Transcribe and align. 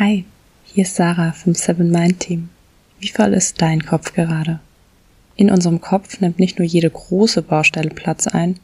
Hi, 0.00 0.24
hier 0.64 0.84
ist 0.84 0.94
Sarah 0.94 1.32
vom 1.32 1.56
Seven 1.56 1.90
Mind 1.90 2.20
Team. 2.20 2.50
Wie 3.00 3.08
voll 3.08 3.32
ist 3.32 3.60
dein 3.60 3.84
Kopf 3.84 4.12
gerade? 4.14 4.60
In 5.34 5.50
unserem 5.50 5.80
Kopf 5.80 6.20
nimmt 6.20 6.38
nicht 6.38 6.60
nur 6.60 6.68
jede 6.68 6.88
große 6.88 7.42
Baustelle 7.42 7.90
Platz 7.90 8.28
ein, 8.28 8.60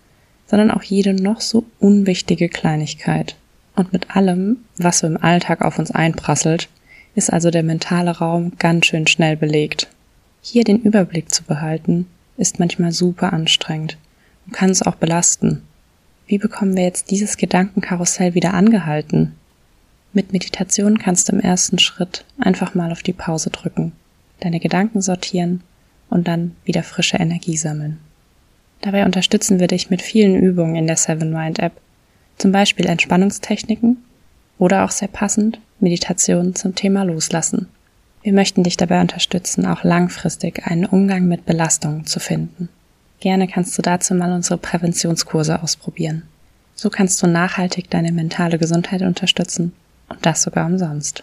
sondern 0.46 0.70
auch 0.70 0.84
jede 0.84 1.12
noch 1.12 1.40
so 1.40 1.64
unwichtige 1.80 2.48
Kleinigkeit. 2.48 3.34
Und 3.74 3.92
mit 3.92 4.14
allem, 4.14 4.58
was 4.76 5.00
so 5.00 5.08
im 5.08 5.16
Alltag 5.16 5.62
auf 5.62 5.80
uns 5.80 5.90
einprasselt, 5.90 6.68
ist 7.16 7.32
also 7.32 7.50
der 7.50 7.64
mentale 7.64 8.12
Raum 8.12 8.52
ganz 8.60 8.86
schön 8.86 9.08
schnell 9.08 9.36
belegt. 9.36 9.88
Hier 10.40 10.62
den 10.62 10.82
Überblick 10.82 11.34
zu 11.34 11.42
behalten, 11.42 12.06
ist 12.36 12.60
manchmal 12.60 12.92
super 12.92 13.32
anstrengend 13.32 13.98
und 14.46 14.52
kann 14.52 14.70
es 14.70 14.82
auch 14.82 14.94
belasten. 14.94 15.62
Wie 16.28 16.38
bekommen 16.38 16.76
wir 16.76 16.84
jetzt 16.84 17.10
dieses 17.10 17.36
Gedankenkarussell 17.36 18.34
wieder 18.34 18.54
angehalten? 18.54 19.34
Mit 20.16 20.32
Meditation 20.32 20.98
kannst 20.98 21.28
du 21.28 21.32
im 21.32 21.40
ersten 21.40 21.80
Schritt 21.80 22.24
einfach 22.38 22.76
mal 22.76 22.92
auf 22.92 23.02
die 23.02 23.12
Pause 23.12 23.50
drücken, 23.50 23.90
deine 24.38 24.60
Gedanken 24.60 25.02
sortieren 25.02 25.60
und 26.08 26.28
dann 26.28 26.54
wieder 26.64 26.84
frische 26.84 27.16
Energie 27.16 27.56
sammeln. 27.56 27.98
Dabei 28.80 29.06
unterstützen 29.06 29.58
wir 29.58 29.66
dich 29.66 29.90
mit 29.90 30.02
vielen 30.02 30.36
Übungen 30.36 30.76
in 30.76 30.86
der 30.86 30.96
Seven 30.96 31.32
Mind 31.32 31.58
App, 31.58 31.72
zum 32.38 32.52
Beispiel 32.52 32.86
Entspannungstechniken 32.86 34.04
oder 34.56 34.84
auch 34.84 34.92
sehr 34.92 35.08
passend 35.08 35.58
Meditation 35.80 36.54
zum 36.54 36.76
Thema 36.76 37.02
Loslassen. 37.02 37.66
Wir 38.22 38.32
möchten 38.32 38.62
dich 38.62 38.76
dabei 38.76 39.00
unterstützen, 39.00 39.66
auch 39.66 39.82
langfristig 39.82 40.64
einen 40.64 40.86
Umgang 40.86 41.26
mit 41.26 41.44
Belastungen 41.44 42.06
zu 42.06 42.20
finden. 42.20 42.68
Gerne 43.18 43.48
kannst 43.48 43.76
du 43.76 43.82
dazu 43.82 44.14
mal 44.14 44.30
unsere 44.30 44.58
Präventionskurse 44.58 45.60
ausprobieren. 45.60 46.22
So 46.76 46.88
kannst 46.88 47.20
du 47.20 47.26
nachhaltig 47.26 47.90
deine 47.90 48.12
mentale 48.12 48.58
Gesundheit 48.58 49.02
unterstützen 49.02 49.72
und 50.08 50.24
das 50.24 50.42
sogar 50.42 50.66
umsonst. 50.66 51.22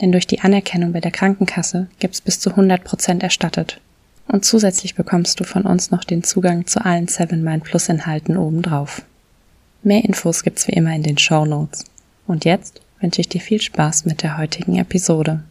Denn 0.00 0.12
durch 0.12 0.26
die 0.26 0.40
Anerkennung 0.40 0.92
bei 0.92 1.00
der 1.00 1.10
Krankenkasse 1.10 1.88
gibt's 1.98 2.20
bis 2.20 2.40
zu 2.40 2.50
100 2.50 2.82
Prozent 2.84 3.22
erstattet. 3.22 3.80
Und 4.28 4.44
zusätzlich 4.44 4.94
bekommst 4.94 5.38
du 5.40 5.44
von 5.44 5.62
uns 5.62 5.90
noch 5.90 6.04
den 6.04 6.24
Zugang 6.24 6.66
zu 6.66 6.84
allen 6.84 7.08
7 7.08 7.42
Mind 7.42 7.64
Plus 7.64 7.88
Inhalten 7.88 8.36
obendrauf. 8.36 9.02
Mehr 9.82 10.04
Infos 10.04 10.42
gibt's 10.42 10.68
wie 10.68 10.72
immer 10.72 10.94
in 10.94 11.02
den 11.02 11.18
Show 11.18 11.44
Notes. 11.44 11.84
Und 12.26 12.44
jetzt 12.44 12.80
wünsche 13.00 13.20
ich 13.20 13.28
dir 13.28 13.40
viel 13.40 13.60
Spaß 13.60 14.04
mit 14.04 14.22
der 14.22 14.38
heutigen 14.38 14.78
Episode. 14.78 15.42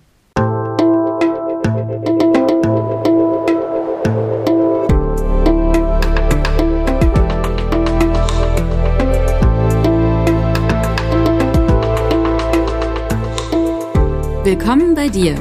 Willkommen 14.52 14.96
bei 14.96 15.08
dir, 15.08 15.36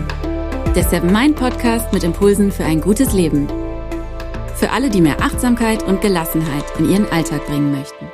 der 0.76 0.84
Seven 0.84 1.12
Mind 1.12 1.34
Podcast 1.34 1.92
mit 1.92 2.04
Impulsen 2.04 2.52
für 2.52 2.64
ein 2.64 2.80
gutes 2.80 3.12
Leben. 3.12 3.48
Für 4.54 4.70
alle, 4.70 4.88
die 4.88 5.00
mehr 5.00 5.20
Achtsamkeit 5.20 5.82
und 5.82 6.00
Gelassenheit 6.00 6.62
in 6.78 6.88
ihren 6.88 7.06
Alltag 7.10 7.44
bringen 7.46 7.72
möchten. 7.72 8.06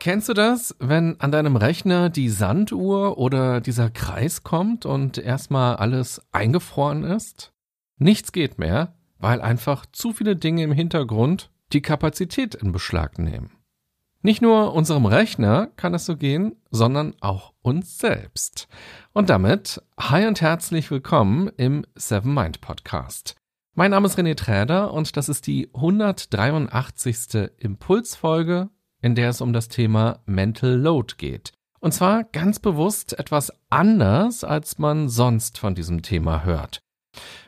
Kennst 0.00 0.28
du 0.28 0.34
das, 0.34 0.74
wenn 0.80 1.20
an 1.20 1.30
deinem 1.30 1.54
Rechner 1.54 2.10
die 2.10 2.30
Sanduhr 2.30 3.16
oder 3.16 3.60
dieser 3.60 3.90
Kreis 3.90 4.42
kommt 4.42 4.86
und 4.86 5.18
erstmal 5.18 5.76
alles 5.76 6.20
eingefroren 6.32 7.04
ist? 7.04 7.52
Nichts 7.96 8.32
geht 8.32 8.58
mehr, 8.58 8.96
weil 9.18 9.40
einfach 9.40 9.86
zu 9.86 10.12
viele 10.12 10.34
Dinge 10.34 10.64
im 10.64 10.72
Hintergrund 10.72 11.52
die 11.72 11.80
Kapazität 11.80 12.56
in 12.56 12.72
Beschlag 12.72 13.20
nehmen. 13.20 13.52
Nicht 14.26 14.40
nur 14.40 14.72
unserem 14.72 15.04
Rechner 15.04 15.66
kann 15.76 15.92
es 15.92 16.06
so 16.06 16.16
gehen, 16.16 16.56
sondern 16.70 17.14
auch 17.20 17.52
uns 17.60 17.98
selbst. 17.98 18.68
Und 19.12 19.28
damit 19.28 19.82
hi 20.00 20.26
und 20.26 20.40
herzlich 20.40 20.90
willkommen 20.90 21.50
im 21.58 21.84
Seven 21.94 22.32
Mind 22.32 22.62
Podcast. 22.62 23.34
Mein 23.74 23.90
Name 23.90 24.06
ist 24.06 24.18
René 24.18 24.34
Träder 24.34 24.94
und 24.94 25.18
das 25.18 25.28
ist 25.28 25.46
die 25.46 25.68
183. 25.74 27.50
Impulsfolge 27.58 28.70
in 29.02 29.14
der 29.14 29.28
es 29.28 29.42
um 29.42 29.52
das 29.52 29.68
Thema 29.68 30.20
Mental 30.24 30.70
Load 30.74 31.16
geht. 31.18 31.52
Und 31.80 31.92
zwar 31.92 32.24
ganz 32.24 32.58
bewusst 32.58 33.18
etwas 33.18 33.52
anders, 33.68 34.42
als 34.42 34.78
man 34.78 35.10
sonst 35.10 35.58
von 35.58 35.74
diesem 35.74 36.00
Thema 36.00 36.44
hört. 36.44 36.80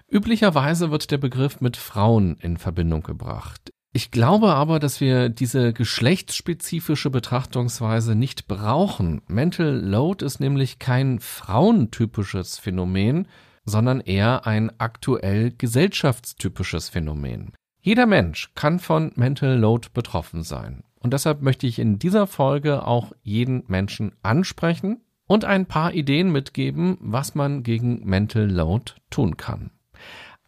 Üblicherweise 0.08 0.90
wird 0.90 1.10
der 1.10 1.16
Begriff 1.16 1.62
mit 1.62 1.78
Frauen 1.78 2.36
in 2.42 2.58
Verbindung 2.58 3.02
gebracht. 3.02 3.70
Ich 3.96 4.10
glaube 4.10 4.52
aber, 4.52 4.78
dass 4.78 5.00
wir 5.00 5.30
diese 5.30 5.72
geschlechtsspezifische 5.72 7.08
Betrachtungsweise 7.08 8.14
nicht 8.14 8.46
brauchen. 8.46 9.22
Mental 9.26 9.74
Load 9.74 10.22
ist 10.22 10.38
nämlich 10.38 10.78
kein 10.78 11.18
frauentypisches 11.18 12.58
Phänomen, 12.58 13.26
sondern 13.64 14.00
eher 14.00 14.46
ein 14.46 14.70
aktuell 14.76 15.50
gesellschaftstypisches 15.50 16.90
Phänomen. 16.90 17.54
Jeder 17.80 18.04
Mensch 18.04 18.52
kann 18.54 18.80
von 18.80 19.12
Mental 19.14 19.58
Load 19.58 19.88
betroffen 19.94 20.42
sein. 20.42 20.84
Und 21.00 21.14
deshalb 21.14 21.40
möchte 21.40 21.66
ich 21.66 21.78
in 21.78 21.98
dieser 21.98 22.26
Folge 22.26 22.86
auch 22.86 23.12
jeden 23.22 23.64
Menschen 23.66 24.12
ansprechen 24.22 25.00
und 25.26 25.46
ein 25.46 25.64
paar 25.64 25.94
Ideen 25.94 26.30
mitgeben, 26.30 26.98
was 27.00 27.34
man 27.34 27.62
gegen 27.62 28.04
Mental 28.04 28.44
Load 28.44 28.92
tun 29.08 29.38
kann. 29.38 29.70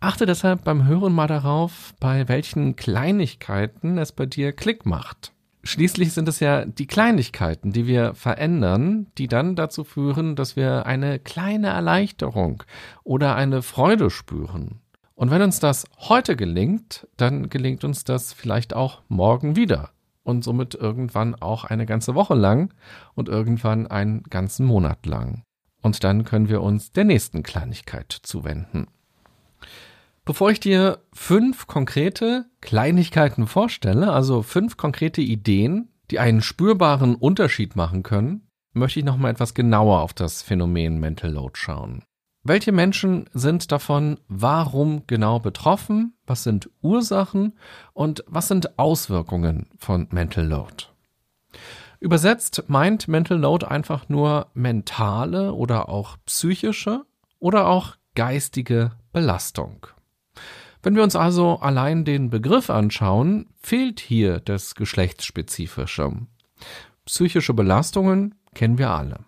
Achte 0.01 0.27
deshalb 0.27 0.63
beim 0.63 0.87
Hören 0.87 1.13
mal 1.13 1.27
darauf, 1.27 1.93
bei 1.99 2.29
welchen 2.29 2.77
Kleinigkeiten 2.77 3.99
es 3.99 4.13
bei 4.13 4.27
dir 4.27 4.53
Klick 4.53 4.87
macht. 4.87 5.33
Schließlich 5.65 6.13
sind 6.13 6.29
es 6.29 6.39
ja 6.39 6.65
die 6.65 6.87
Kleinigkeiten, 6.87 7.73
die 7.73 7.89
wir 7.89 8.15
verändern, 8.15 9.09
die 9.19 9.27
dann 9.27 9.57
dazu 9.57 9.83
führen, 9.83 10.37
dass 10.37 10.55
wir 10.55 10.87
eine 10.87 11.19
kleine 11.19 11.67
Erleichterung 11.69 12.63
oder 13.03 13.35
eine 13.35 13.61
Freude 13.61 14.09
spüren. 14.11 14.81
Und 15.17 15.33
wenn 15.33 15.43
uns 15.43 15.59
das 15.59 15.85
heute 15.99 16.37
gelingt, 16.37 17.09
dann 17.17 17.49
gelingt 17.49 17.83
uns 17.83 18.05
das 18.05 18.33
vielleicht 18.33 18.75
auch 18.75 19.03
morgen 19.09 19.57
wieder 19.57 19.91
und 20.23 20.45
somit 20.45 20.77
irgendwann 20.77 21.35
auch 21.35 21.65
eine 21.65 21.87
ganze 21.87 22.15
Woche 22.15 22.35
lang 22.35 22.73
und 23.15 23.29
irgendwann 23.29 23.89
einen 23.89 24.23
ganzen 24.23 24.65
Monat 24.65 25.07
lang. 25.07 25.43
Und 25.83 26.05
dann 26.05 26.25
können 26.25 26.49
wir 26.49 26.63
uns 26.63 26.93
der 26.93 27.05
nächsten 27.05 27.43
Kleinigkeit 27.43 28.13
zuwenden. 28.23 28.87
Bevor 30.29 30.51
ich 30.51 30.61
dir 30.61 30.99
fünf 31.15 31.67
konkrete 31.69 32.45
Kleinigkeiten 32.61 33.47
vorstelle, 33.47 34.13
also 34.13 34.43
fünf 34.43 34.77
konkrete 34.77 35.23
Ideen, 35.23 35.89
die 36.11 36.19
einen 36.19 36.43
spürbaren 36.43 37.15
Unterschied 37.15 37.77
machen 37.77 38.03
können, 38.03 38.47
möchte 38.75 38.99
ich 38.99 39.07
noch 39.07 39.17
mal 39.17 39.31
etwas 39.31 39.55
genauer 39.55 40.03
auf 40.03 40.13
das 40.13 40.43
Phänomen 40.43 41.01
Mental 41.01 41.33
Load 41.33 41.53
schauen. 41.55 42.05
Welche 42.43 42.73
Menschen 42.73 43.31
sind 43.33 43.73
davon 43.73 44.21
warum 44.29 45.07
genau 45.07 45.39
betroffen? 45.39 46.13
Was 46.27 46.43
sind 46.43 46.69
Ursachen 46.83 47.57
und 47.95 48.23
was 48.27 48.49
sind 48.49 48.79
Auswirkungen 48.79 49.71
von 49.79 50.09
Mental 50.11 50.47
Load? 50.47 50.89
Übersetzt 52.01 52.65
meint 52.67 53.09
Mental 53.09 53.39
Load 53.39 53.65
einfach 53.65 54.11
nur 54.11 54.49
mentale 54.53 55.55
oder 55.55 55.89
auch 55.89 56.19
psychische 56.27 57.07
oder 57.39 57.67
auch 57.67 57.97
geistige 58.15 58.93
Belastung. 59.15 59.87
Wenn 60.89 60.97
wir 60.97 61.03
uns 61.03 61.17
also 61.17 61.59
allein 61.59 62.07
den 62.07 62.31
Begriff 62.31 62.71
anschauen, 62.71 63.51
fehlt 63.61 64.01
hier 64.01 64.41
das 64.41 64.75
Geschlechtsspezifische. 64.75 66.13
Psychische 67.05 67.53
Belastungen 67.53 68.37
kennen 68.55 68.79
wir 68.79 68.89
alle. 68.89 69.27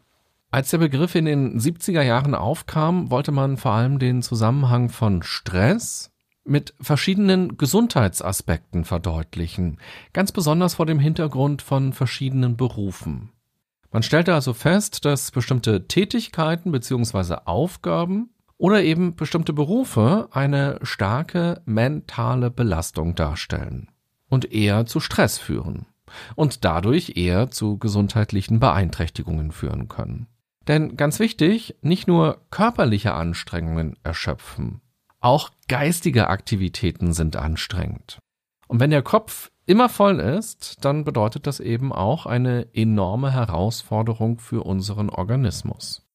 Als 0.51 0.71
der 0.71 0.79
Begriff 0.79 1.15
in 1.15 1.27
den 1.27 1.61
70er 1.61 2.01
Jahren 2.01 2.35
aufkam, 2.35 3.11
wollte 3.11 3.31
man 3.31 3.59
vor 3.59 3.73
allem 3.73 3.99
den 3.99 4.23
Zusammenhang 4.23 4.89
von 4.89 5.23
Stress 5.23 6.11
mit 6.45 6.73
verschiedenen 6.81 7.59
Gesundheitsaspekten 7.59 8.87
verdeutlichen, 8.87 9.81
ganz 10.15 10.33
besonders 10.33 10.77
vor 10.77 10.87
dem 10.87 10.99
Hintergrund 10.99 11.61
von 11.61 11.93
verschiedenen 11.93 12.57
Berufen. 12.57 13.33
Man 13.91 14.03
stellte 14.03 14.33
also 14.33 14.55
fest, 14.55 15.05
dass 15.05 15.31
bestimmte 15.31 15.87
Tätigkeiten 15.89 16.73
bzw. 16.73 17.35
Aufgaben 17.45 18.31
oder 18.61 18.83
eben 18.83 19.17
bestimmte 19.17 19.55
Berufe 19.55 20.29
eine 20.33 20.79
starke 20.83 21.63
mentale 21.65 22.51
Belastung 22.51 23.15
darstellen 23.15 23.89
und 24.29 24.53
eher 24.53 24.85
zu 24.85 25.01
Stress 25.01 25.39
führen 25.39 25.87
und 26.35 26.63
dadurch 26.63 27.17
eher 27.17 27.51
zu 27.51 27.79
gesundheitlichen 27.79 28.61
Beeinträchtigungen 28.61 29.51
führen 29.51 29.89
können. 29.89 30.27
Denn 30.69 30.99
ganz 30.99 31.21
wichtig, 31.21 31.75
nicht 31.81 32.07
nur 32.07 32.43
körperliche 32.51 33.15
Anstrengungen 33.15 33.97
erschöpfen, 34.03 34.83
auch 35.21 35.51
geistige 35.69 36.29
Aktivitäten 36.29 37.15
sind 37.15 37.37
anstrengend. 37.37 38.19
Und 38.69 38.79
wenn 38.79 38.91
der 38.91 39.03
Kopf 39.03 39.51
immer 39.65 39.89
voll 39.89 40.21
ist, 40.21 40.85
dann 40.85 41.05
bedeutet 41.05 41.47
das 41.47 41.61
eben 41.61 41.95
auch 41.95 42.27
eine 42.27 42.69
enorme 42.75 43.33
Herausforderung 43.33 44.39
für 44.39 44.65
unseren 44.65 45.09
Organismus. 45.09 46.10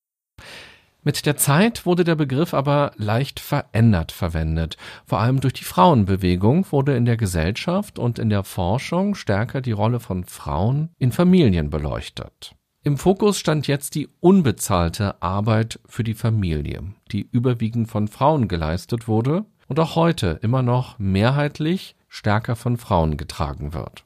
Mit 1.07 1.28
der 1.28 1.38
Zeit 1.38 1.86
wurde 1.86 2.04
der 2.04 2.16
Begriff 2.16 2.56
aber 2.56 2.92
leicht 2.98 3.40
verändert 3.40 4.12
verwendet. 4.12 4.75
Vor 5.06 5.19
allem 5.19 5.40
durch 5.40 5.54
die 5.54 5.63
Frauenbewegung 5.63 6.66
wurde 6.72 6.98
in 6.98 7.06
der 7.06 7.16
Gesellschaft 7.16 8.00
und 8.00 8.18
in 8.18 8.31
der 8.31 8.44
Forschung 8.44 9.13
stärker 9.13 9.62
die 9.62 9.72
Rolle 9.72 10.00
von 10.00 10.24
Frauen 10.24 10.90
in 10.98 11.12
Familien 11.12 11.69
beleuchtet. 11.69 12.56
Im 12.81 12.98
Fokus 12.98 13.38
stand 13.38 13.68
jetzt 13.68 13.94
die 13.94 14.10
unbezahlte 14.19 15.22
Arbeit 15.22 15.80
für 15.86 16.04
die 16.04 16.16
Familie, 16.16 16.81
die 17.12 17.30
überwiegend 17.31 17.88
von 17.88 18.08
Frauen 18.08 18.48
geleistet 18.48 19.08
wurde 19.08 19.46
und 19.68 19.80
auch 19.80 19.96
heute 19.96 20.40
immer 20.42 20.63
noch 20.63 20.98
mehrheitlich 20.98 21.96
stärker 22.10 22.56
von 22.56 22.78
Frauen 22.78 23.16
getragen 23.16 23.75
wird. 23.75 24.05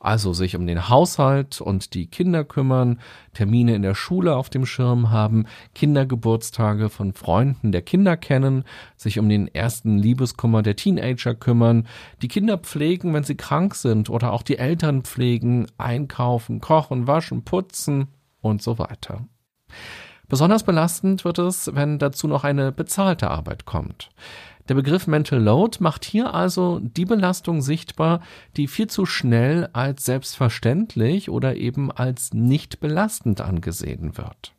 Also 0.00 0.32
sich 0.32 0.56
um 0.56 0.66
den 0.66 0.88
Haushalt 0.88 1.60
und 1.60 1.94
die 1.94 2.06
Kinder 2.06 2.44
kümmern, 2.44 3.00
Termine 3.34 3.74
in 3.74 3.82
der 3.82 3.94
Schule 3.94 4.36
auf 4.36 4.50
dem 4.50 4.66
Schirm 4.66 5.10
haben, 5.10 5.46
Kindergeburtstage 5.74 6.88
von 6.88 7.12
Freunden 7.12 7.72
der 7.72 7.82
Kinder 7.82 8.16
kennen, 8.16 8.64
sich 8.96 9.18
um 9.18 9.28
den 9.28 9.48
ersten 9.48 9.98
Liebeskummer 9.98 10.62
der 10.62 10.76
Teenager 10.76 11.34
kümmern, 11.34 11.86
die 12.20 12.28
Kinder 12.28 12.58
pflegen, 12.58 13.14
wenn 13.14 13.24
sie 13.24 13.36
krank 13.36 13.74
sind 13.74 14.10
oder 14.10 14.32
auch 14.32 14.42
die 14.42 14.58
Eltern 14.58 15.02
pflegen, 15.02 15.66
einkaufen, 15.78 16.60
kochen, 16.60 17.06
waschen, 17.06 17.44
putzen 17.44 18.08
und 18.40 18.62
so 18.62 18.78
weiter. 18.78 19.26
Besonders 20.32 20.62
belastend 20.62 21.26
wird 21.26 21.38
es, 21.38 21.74
wenn 21.74 21.98
dazu 21.98 22.26
noch 22.26 22.42
eine 22.42 22.72
bezahlte 22.72 23.30
Arbeit 23.30 23.66
kommt. 23.66 24.08
Der 24.66 24.74
Begriff 24.74 25.06
Mental 25.06 25.38
Load 25.38 25.76
macht 25.80 26.06
hier 26.06 26.32
also 26.32 26.80
die 26.80 27.04
Belastung 27.04 27.60
sichtbar, 27.60 28.22
die 28.56 28.66
viel 28.66 28.86
zu 28.86 29.04
schnell 29.04 29.68
als 29.74 30.06
selbstverständlich 30.06 31.28
oder 31.28 31.56
eben 31.56 31.92
als 31.92 32.32
nicht 32.32 32.80
belastend 32.80 33.42
angesehen 33.42 34.16
wird. 34.16 34.54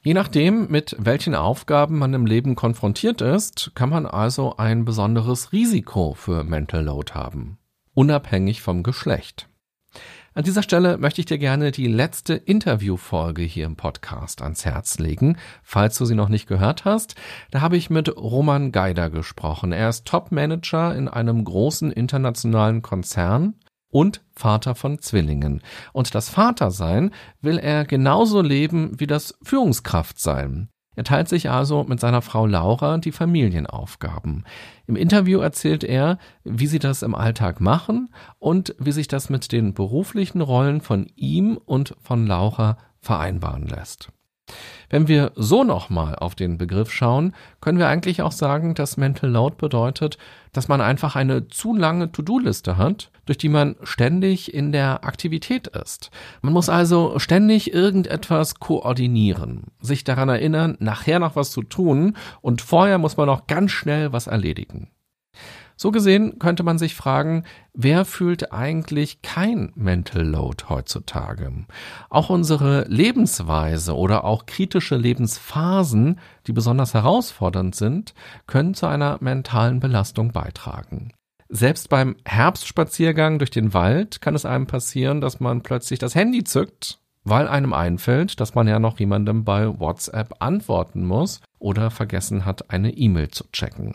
Je 0.00 0.14
nachdem, 0.14 0.70
mit 0.70 0.96
welchen 0.98 1.34
Aufgaben 1.34 1.98
man 1.98 2.14
im 2.14 2.24
Leben 2.24 2.54
konfrontiert 2.54 3.20
ist, 3.20 3.72
kann 3.74 3.90
man 3.90 4.06
also 4.06 4.56
ein 4.56 4.86
besonderes 4.86 5.52
Risiko 5.52 6.14
für 6.14 6.42
Mental 6.42 6.82
Load 6.82 7.12
haben, 7.12 7.58
unabhängig 7.92 8.62
vom 8.62 8.82
Geschlecht. 8.82 9.46
An 10.32 10.44
dieser 10.44 10.62
Stelle 10.62 10.96
möchte 10.96 11.20
ich 11.20 11.26
dir 11.26 11.38
gerne 11.38 11.72
die 11.72 11.88
letzte 11.88 12.34
Interviewfolge 12.34 13.42
hier 13.42 13.66
im 13.66 13.74
Podcast 13.74 14.42
ans 14.42 14.64
Herz 14.64 15.00
legen, 15.00 15.36
falls 15.64 15.98
du 15.98 16.04
sie 16.04 16.14
noch 16.14 16.28
nicht 16.28 16.46
gehört 16.46 16.84
hast. 16.84 17.16
Da 17.50 17.60
habe 17.60 17.76
ich 17.76 17.90
mit 17.90 18.16
Roman 18.16 18.70
Geider 18.70 19.10
gesprochen. 19.10 19.72
Er 19.72 19.88
ist 19.88 20.06
Top-Manager 20.06 20.94
in 20.94 21.08
einem 21.08 21.42
großen 21.42 21.90
internationalen 21.90 22.80
Konzern 22.80 23.56
und 23.90 24.22
Vater 24.30 24.76
von 24.76 25.00
Zwillingen. 25.00 25.62
Und 25.92 26.14
das 26.14 26.28
Vatersein 26.28 27.10
will 27.40 27.58
er 27.58 27.84
genauso 27.84 28.40
leben 28.40 29.00
wie 29.00 29.08
das 29.08 29.36
Führungskraftsein. 29.42 30.68
Er 30.96 31.04
teilt 31.04 31.28
sich 31.28 31.50
also 31.50 31.84
mit 31.84 32.00
seiner 32.00 32.20
Frau 32.20 32.46
Laura 32.46 32.98
die 32.98 33.12
Familienaufgaben. 33.12 34.44
Im 34.86 34.96
Interview 34.96 35.40
erzählt 35.40 35.84
er, 35.84 36.18
wie 36.44 36.66
sie 36.66 36.80
das 36.80 37.02
im 37.02 37.14
Alltag 37.14 37.60
machen 37.60 38.12
und 38.38 38.74
wie 38.78 38.92
sich 38.92 39.08
das 39.08 39.30
mit 39.30 39.52
den 39.52 39.72
beruflichen 39.72 40.40
Rollen 40.40 40.80
von 40.80 41.06
ihm 41.14 41.58
und 41.64 41.94
von 42.00 42.26
Laura 42.26 42.76
vereinbaren 43.00 43.66
lässt. 43.66 44.10
Wenn 44.88 45.08
wir 45.08 45.32
so 45.36 45.64
nochmal 45.64 46.16
auf 46.16 46.34
den 46.34 46.58
Begriff 46.58 46.90
schauen, 46.90 47.32
können 47.60 47.78
wir 47.78 47.88
eigentlich 47.88 48.22
auch 48.22 48.32
sagen, 48.32 48.74
dass 48.74 48.96
Mental 48.96 49.30
Load 49.30 49.56
bedeutet, 49.58 50.18
dass 50.52 50.68
man 50.68 50.80
einfach 50.80 51.14
eine 51.14 51.48
zu 51.48 51.76
lange 51.76 52.10
To-Do-Liste 52.10 52.76
hat, 52.76 53.10
durch 53.26 53.38
die 53.38 53.48
man 53.48 53.76
ständig 53.84 54.52
in 54.52 54.72
der 54.72 55.04
Aktivität 55.04 55.68
ist. 55.68 56.10
Man 56.42 56.52
muss 56.52 56.68
also 56.68 57.18
ständig 57.18 57.72
irgendetwas 57.72 58.56
koordinieren, 58.56 59.68
sich 59.80 60.02
daran 60.02 60.28
erinnern, 60.28 60.76
nachher 60.80 61.20
noch 61.20 61.36
was 61.36 61.52
zu 61.52 61.62
tun 61.62 62.16
und 62.40 62.60
vorher 62.60 62.98
muss 62.98 63.16
man 63.16 63.26
noch 63.26 63.46
ganz 63.46 63.70
schnell 63.70 64.12
was 64.12 64.26
erledigen. 64.26 64.90
So 65.82 65.92
gesehen 65.92 66.38
könnte 66.38 66.62
man 66.62 66.76
sich 66.76 66.94
fragen, 66.94 67.44
wer 67.72 68.04
fühlt 68.04 68.52
eigentlich 68.52 69.22
kein 69.22 69.72
Mental 69.74 70.26
Load 70.26 70.64
heutzutage? 70.68 71.50
Auch 72.10 72.28
unsere 72.28 72.84
Lebensweise 72.86 73.96
oder 73.96 74.24
auch 74.24 74.44
kritische 74.44 74.96
Lebensphasen, 74.96 76.20
die 76.46 76.52
besonders 76.52 76.92
herausfordernd 76.92 77.74
sind, 77.74 78.12
können 78.46 78.74
zu 78.74 78.88
einer 78.88 79.16
mentalen 79.22 79.80
Belastung 79.80 80.32
beitragen. 80.32 81.14
Selbst 81.48 81.88
beim 81.88 82.16
Herbstspaziergang 82.26 83.38
durch 83.38 83.50
den 83.50 83.72
Wald 83.72 84.20
kann 84.20 84.34
es 84.34 84.44
einem 84.44 84.66
passieren, 84.66 85.22
dass 85.22 85.40
man 85.40 85.62
plötzlich 85.62 85.98
das 85.98 86.14
Handy 86.14 86.44
zückt, 86.44 86.98
weil 87.24 87.48
einem 87.48 87.72
einfällt, 87.72 88.38
dass 88.38 88.54
man 88.54 88.68
ja 88.68 88.78
noch 88.78 89.00
jemandem 89.00 89.44
bei 89.44 89.80
WhatsApp 89.80 90.34
antworten 90.40 91.06
muss 91.06 91.40
oder 91.58 91.90
vergessen 91.90 92.44
hat, 92.44 92.68
eine 92.68 92.90
E-Mail 92.90 93.28
zu 93.28 93.44
checken. 93.50 93.94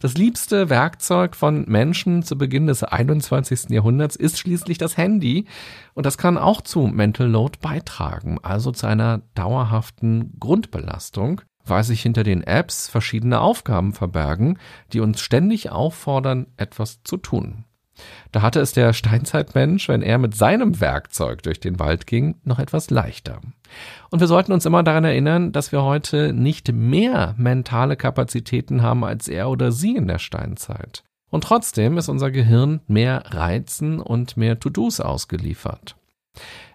Das 0.00 0.14
liebste 0.14 0.70
Werkzeug 0.70 1.36
von 1.36 1.64
Menschen 1.68 2.22
zu 2.22 2.36
Beginn 2.38 2.66
des 2.66 2.82
21. 2.82 3.70
Jahrhunderts 3.70 4.16
ist 4.16 4.38
schließlich 4.38 4.78
das 4.78 4.96
Handy 4.96 5.46
und 5.94 6.06
das 6.06 6.18
kann 6.18 6.38
auch 6.38 6.60
zu 6.60 6.86
Mental 6.86 7.28
Load 7.28 7.58
beitragen, 7.60 8.38
also 8.42 8.72
zu 8.72 8.86
einer 8.86 9.22
dauerhaften 9.34 10.36
Grundbelastung, 10.40 11.42
weil 11.64 11.84
sich 11.84 12.02
hinter 12.02 12.22
den 12.22 12.42
Apps 12.42 12.88
verschiedene 12.88 13.40
Aufgaben 13.40 13.92
verbergen, 13.92 14.58
die 14.92 15.00
uns 15.00 15.20
ständig 15.20 15.70
auffordern, 15.70 16.46
etwas 16.56 17.02
zu 17.04 17.16
tun. 17.16 17.64
Da 18.32 18.42
hatte 18.42 18.60
es 18.60 18.72
der 18.72 18.92
Steinzeitmensch, 18.92 19.88
wenn 19.88 20.02
er 20.02 20.18
mit 20.18 20.36
seinem 20.36 20.80
Werkzeug 20.80 21.42
durch 21.42 21.60
den 21.60 21.78
Wald 21.78 22.06
ging, 22.06 22.36
noch 22.44 22.58
etwas 22.58 22.90
leichter. 22.90 23.40
Und 24.10 24.20
wir 24.20 24.26
sollten 24.26 24.52
uns 24.52 24.66
immer 24.66 24.82
daran 24.82 25.04
erinnern, 25.04 25.52
dass 25.52 25.72
wir 25.72 25.82
heute 25.82 26.32
nicht 26.32 26.72
mehr 26.72 27.34
mentale 27.36 27.96
Kapazitäten 27.96 28.82
haben 28.82 29.04
als 29.04 29.28
er 29.28 29.48
oder 29.50 29.72
sie 29.72 29.96
in 29.96 30.06
der 30.06 30.18
Steinzeit. 30.18 31.02
Und 31.30 31.44
trotzdem 31.44 31.96
ist 31.96 32.08
unser 32.08 32.30
Gehirn 32.30 32.80
mehr 32.88 33.24
Reizen 33.26 34.00
und 34.00 34.36
mehr 34.36 34.58
To-Dos 34.58 35.00
ausgeliefert. 35.00 35.96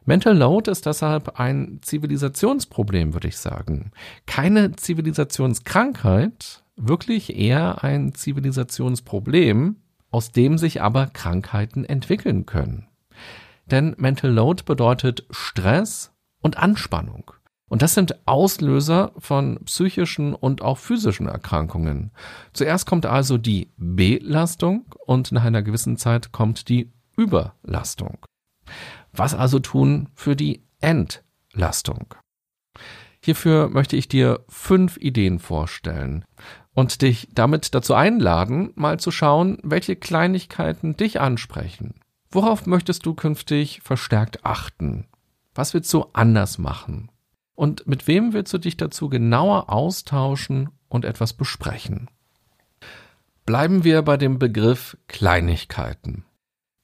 Mental 0.06 0.38
Load 0.38 0.70
ist 0.70 0.86
deshalb 0.86 1.40
ein 1.40 1.80
Zivilisationsproblem, 1.82 3.14
würde 3.14 3.28
ich 3.28 3.38
sagen. 3.38 3.92
Keine 4.28 4.76
Zivilisationskrankheit, 4.76 6.64
wirklich 6.76 7.36
eher 7.36 7.84
ein 7.84 8.14
Zivilisationsproblem, 8.14 9.78
aus 10.16 10.32
dem 10.32 10.58
sich 10.58 10.82
aber 10.82 11.08
Krankheiten 11.08 11.84
entwickeln 11.84 12.46
können. 12.46 12.88
Denn 13.66 13.96
Mental 13.98 14.32
Load 14.32 14.64
bedeutet 14.66 15.26
Stress 15.30 16.14
und 16.42 16.58
Anspannung. 16.58 17.32
Und 17.68 17.82
das 17.82 17.96
sind 17.96 18.26
Auslöser 18.26 19.12
von 19.18 19.60
psychischen 19.66 20.34
und 20.34 20.62
auch 20.62 20.78
physischen 20.78 21.28
Erkrankungen. 21.28 22.12
Zuerst 22.54 22.86
kommt 22.86 23.06
also 23.06 23.38
die 23.38 23.74
Belastung 23.76 24.86
und 25.06 25.34
nach 25.34 25.44
einer 25.44 25.64
gewissen 25.64 25.98
Zeit 25.98 26.32
kommt 26.32 26.70
die 26.70 26.94
Überlastung. 27.18 28.26
Was 29.12 29.34
also 29.34 29.60
tun 29.60 30.08
für 30.14 30.38
die 30.38 30.64
Entlastung? 30.80 32.16
Hierfür 33.22 33.68
möchte 33.68 33.98
ich 33.98 34.08
dir 34.08 34.46
fünf 34.48 34.96
Ideen 34.96 35.40
vorstellen 35.40 36.24
und 36.76 37.02
dich 37.02 37.30
damit 37.34 37.74
dazu 37.74 37.96
einladen, 37.96 38.72
mal 38.76 39.00
zu 39.00 39.10
schauen, 39.10 39.58
welche 39.64 39.96
Kleinigkeiten 39.96 40.96
dich 40.96 41.20
ansprechen. 41.20 41.96
Worauf 42.30 42.68
möchtest 42.68 43.06
du 43.06 43.16
künftig 43.16 43.82
verstärkt 43.82 44.46
achten? 44.46 45.08
Was 45.56 45.74
willst 45.74 45.92
du 45.94 46.06
anders 46.14 46.58
machen? 46.58 47.10
Und 47.56 47.88
mit 47.88 48.08
wem 48.08 48.34
willst 48.34 48.54
du 48.54 48.58
dich 48.58 48.76
dazu 48.76 49.08
genauer 49.08 49.70
austauschen 49.70 50.70
und 50.90 51.06
etwas 51.06 51.34
besprechen? 51.34 52.10
Bleiben 53.46 53.86
wir 53.86 54.02
bei 54.02 54.18
dem 54.18 54.38
Begriff 54.38 54.98
Kleinigkeiten. 55.08 56.26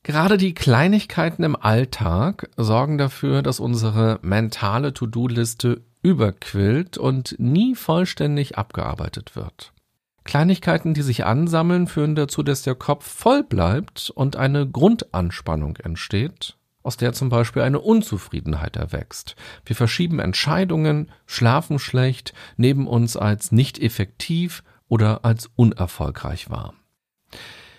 Gerade 0.04 0.38
die 0.38 0.54
Kleinigkeiten 0.54 1.44
im 1.44 1.56
Alltag 1.56 2.50
sorgen 2.56 2.98
dafür, 2.98 3.42
dass 3.42 3.60
unsere 3.60 4.20
mentale 4.22 4.94
To-Do-Liste 4.94 5.82
überquillt 6.02 6.98
und 6.98 7.36
nie 7.40 7.76
vollständig 7.76 8.58
abgearbeitet 8.58 9.36
wird. 9.36 9.74
Kleinigkeiten, 10.24 10.94
die 10.94 11.02
sich 11.02 11.26
ansammeln, 11.26 11.88
führen 11.88 12.16
dazu, 12.16 12.44
dass 12.44 12.62
der 12.62 12.76
Kopf 12.76 13.08
voll 13.08 13.44
bleibt 13.44 14.12
und 14.14 14.36
eine 14.36 14.68
Grundanspannung 14.68 15.78
entsteht, 15.78 16.58
aus 16.84 16.98
der 16.98 17.14
zum 17.14 17.30
Beispiel 17.30 17.64
eine 17.64 17.80
Unzufriedenheit 17.80 18.76
erwächst. 18.76 19.36
Wir 19.66 19.76
verschieben 19.76 20.20
Entscheidungen, 20.20 21.12
schlafen 21.26 21.80
schlecht, 21.80 22.34
nehmen 22.58 22.88
uns 22.88 23.18
als 23.18 23.52
nicht 23.52 23.80
effektiv 23.80 24.64
oder 24.88 25.26
als 25.26 25.50
unerfolgreich 25.56 26.50
wahr. 26.50 26.74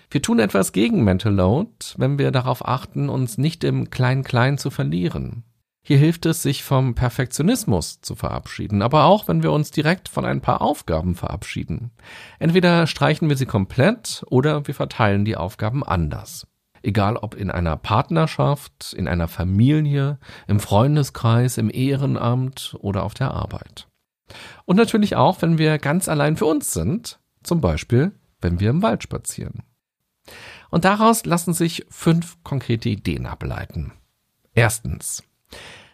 Wir 0.09 0.21
tun 0.21 0.39
etwas 0.39 0.73
gegen 0.73 1.03
Mental 1.03 1.33
Load, 1.33 1.71
wenn 1.97 2.19
wir 2.19 2.31
darauf 2.31 2.67
achten, 2.67 3.09
uns 3.09 3.37
nicht 3.37 3.63
im 3.63 3.89
Klein-Klein 3.89 4.57
zu 4.57 4.69
verlieren. 4.69 5.43
Hier 5.85 5.97
hilft 5.97 6.25
es, 6.25 6.41
sich 6.41 6.63
vom 6.63 6.95
Perfektionismus 6.95 7.99
zu 7.99 8.15
verabschieden, 8.15 8.81
aber 8.81 9.03
auch, 9.03 9.27
wenn 9.27 9.43
wir 9.43 9.51
uns 9.51 9.69
direkt 9.69 10.07
von 10.07 10.23
ein 10.23 10.39
paar 10.39 10.61
Aufgaben 10.61 11.13
verabschieden. 11.13 11.91
Entweder 12.39 12.87
streichen 12.87 13.27
wir 13.27 13.35
sie 13.35 13.45
komplett 13.45 14.23
oder 14.27 14.65
wir 14.65 14.75
verteilen 14.75 15.25
die 15.25 15.35
Aufgaben 15.35 15.83
anders. 15.83 16.47
Egal 16.83 17.17
ob 17.17 17.35
in 17.35 17.51
einer 17.51 17.75
Partnerschaft, 17.75 18.93
in 18.93 19.09
einer 19.09 19.27
Familie, 19.27 20.19
im 20.47 20.61
Freundeskreis, 20.61 21.57
im 21.57 21.69
Ehrenamt 21.69 22.77
oder 22.79 23.03
auf 23.03 23.13
der 23.13 23.31
Arbeit. 23.31 23.87
Und 24.63 24.77
natürlich 24.77 25.17
auch, 25.17 25.41
wenn 25.41 25.57
wir 25.57 25.79
ganz 25.79 26.07
allein 26.07 26.37
für 26.37 26.45
uns 26.45 26.71
sind, 26.71 27.19
zum 27.43 27.59
Beispiel, 27.59 28.13
wenn 28.39 28.61
wir 28.61 28.69
im 28.69 28.81
Wald 28.81 29.03
spazieren. 29.03 29.63
Und 30.69 30.85
daraus 30.85 31.25
lassen 31.25 31.53
sich 31.53 31.85
fünf 31.89 32.41
konkrete 32.43 32.87
Ideen 32.87 33.25
ableiten. 33.25 33.91
Erstens. 34.53 35.23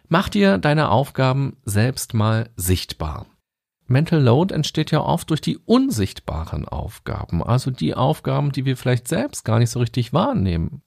Mach 0.07 0.29
dir 0.29 0.57
deine 0.57 0.89
Aufgaben 0.89 1.57
selbst 1.65 2.13
mal 2.13 2.49
sichtbar. 2.55 3.27
Mental 3.85 4.21
Load 4.21 4.53
entsteht 4.53 4.91
ja 4.91 5.01
oft 5.01 5.29
durch 5.29 5.41
die 5.41 5.57
unsichtbaren 5.57 6.67
Aufgaben, 6.67 7.43
also 7.43 7.71
die 7.71 7.95
Aufgaben, 7.95 8.51
die 8.51 8.65
wir 8.65 8.77
vielleicht 8.77 9.07
selbst 9.07 9.45
gar 9.45 9.59
nicht 9.59 9.71
so 9.71 9.79
richtig 9.79 10.13
wahrnehmen. 10.13 10.83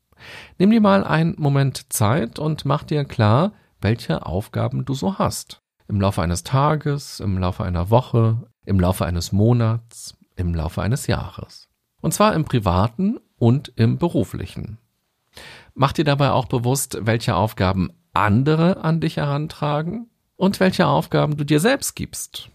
Nimm 0.58 0.70
dir 0.70 0.80
mal 0.80 1.04
einen 1.04 1.34
Moment 1.38 1.92
Zeit 1.92 2.38
und 2.38 2.64
mach 2.64 2.84
dir 2.84 3.04
klar, 3.04 3.52
welche 3.80 4.24
Aufgaben 4.24 4.84
du 4.84 4.94
so 4.94 5.18
hast. 5.18 5.62
Im 5.88 6.00
Laufe 6.00 6.22
eines 6.22 6.44
Tages, 6.44 7.20
im 7.20 7.38
Laufe 7.38 7.64
einer 7.64 7.90
Woche, 7.90 8.46
im 8.64 8.78
Laufe 8.78 9.04
eines 9.04 9.32
Monats, 9.32 10.16
im 10.36 10.54
Laufe 10.54 10.80
eines 10.80 11.08
Jahres. 11.08 11.68
Und 12.00 12.14
zwar 12.14 12.34
im 12.34 12.44
privaten 12.44 13.18
und 13.36 13.72
im 13.76 13.98
beruflichen. 13.98 14.78
Mach 15.74 15.92
dir 15.92 16.04
dabei 16.04 16.30
auch 16.30 16.46
bewusst, 16.46 16.98
welche 17.00 17.34
Aufgaben 17.34 17.90
andere 18.12 18.82
an 18.84 19.00
dich 19.00 19.16
herantragen 19.16 20.08
und 20.36 20.60
welche 20.60 20.86
Aufgaben 20.86 21.36
du 21.36 21.44
dir 21.44 21.60
selbst 21.60 21.94
gibst. 21.94 22.50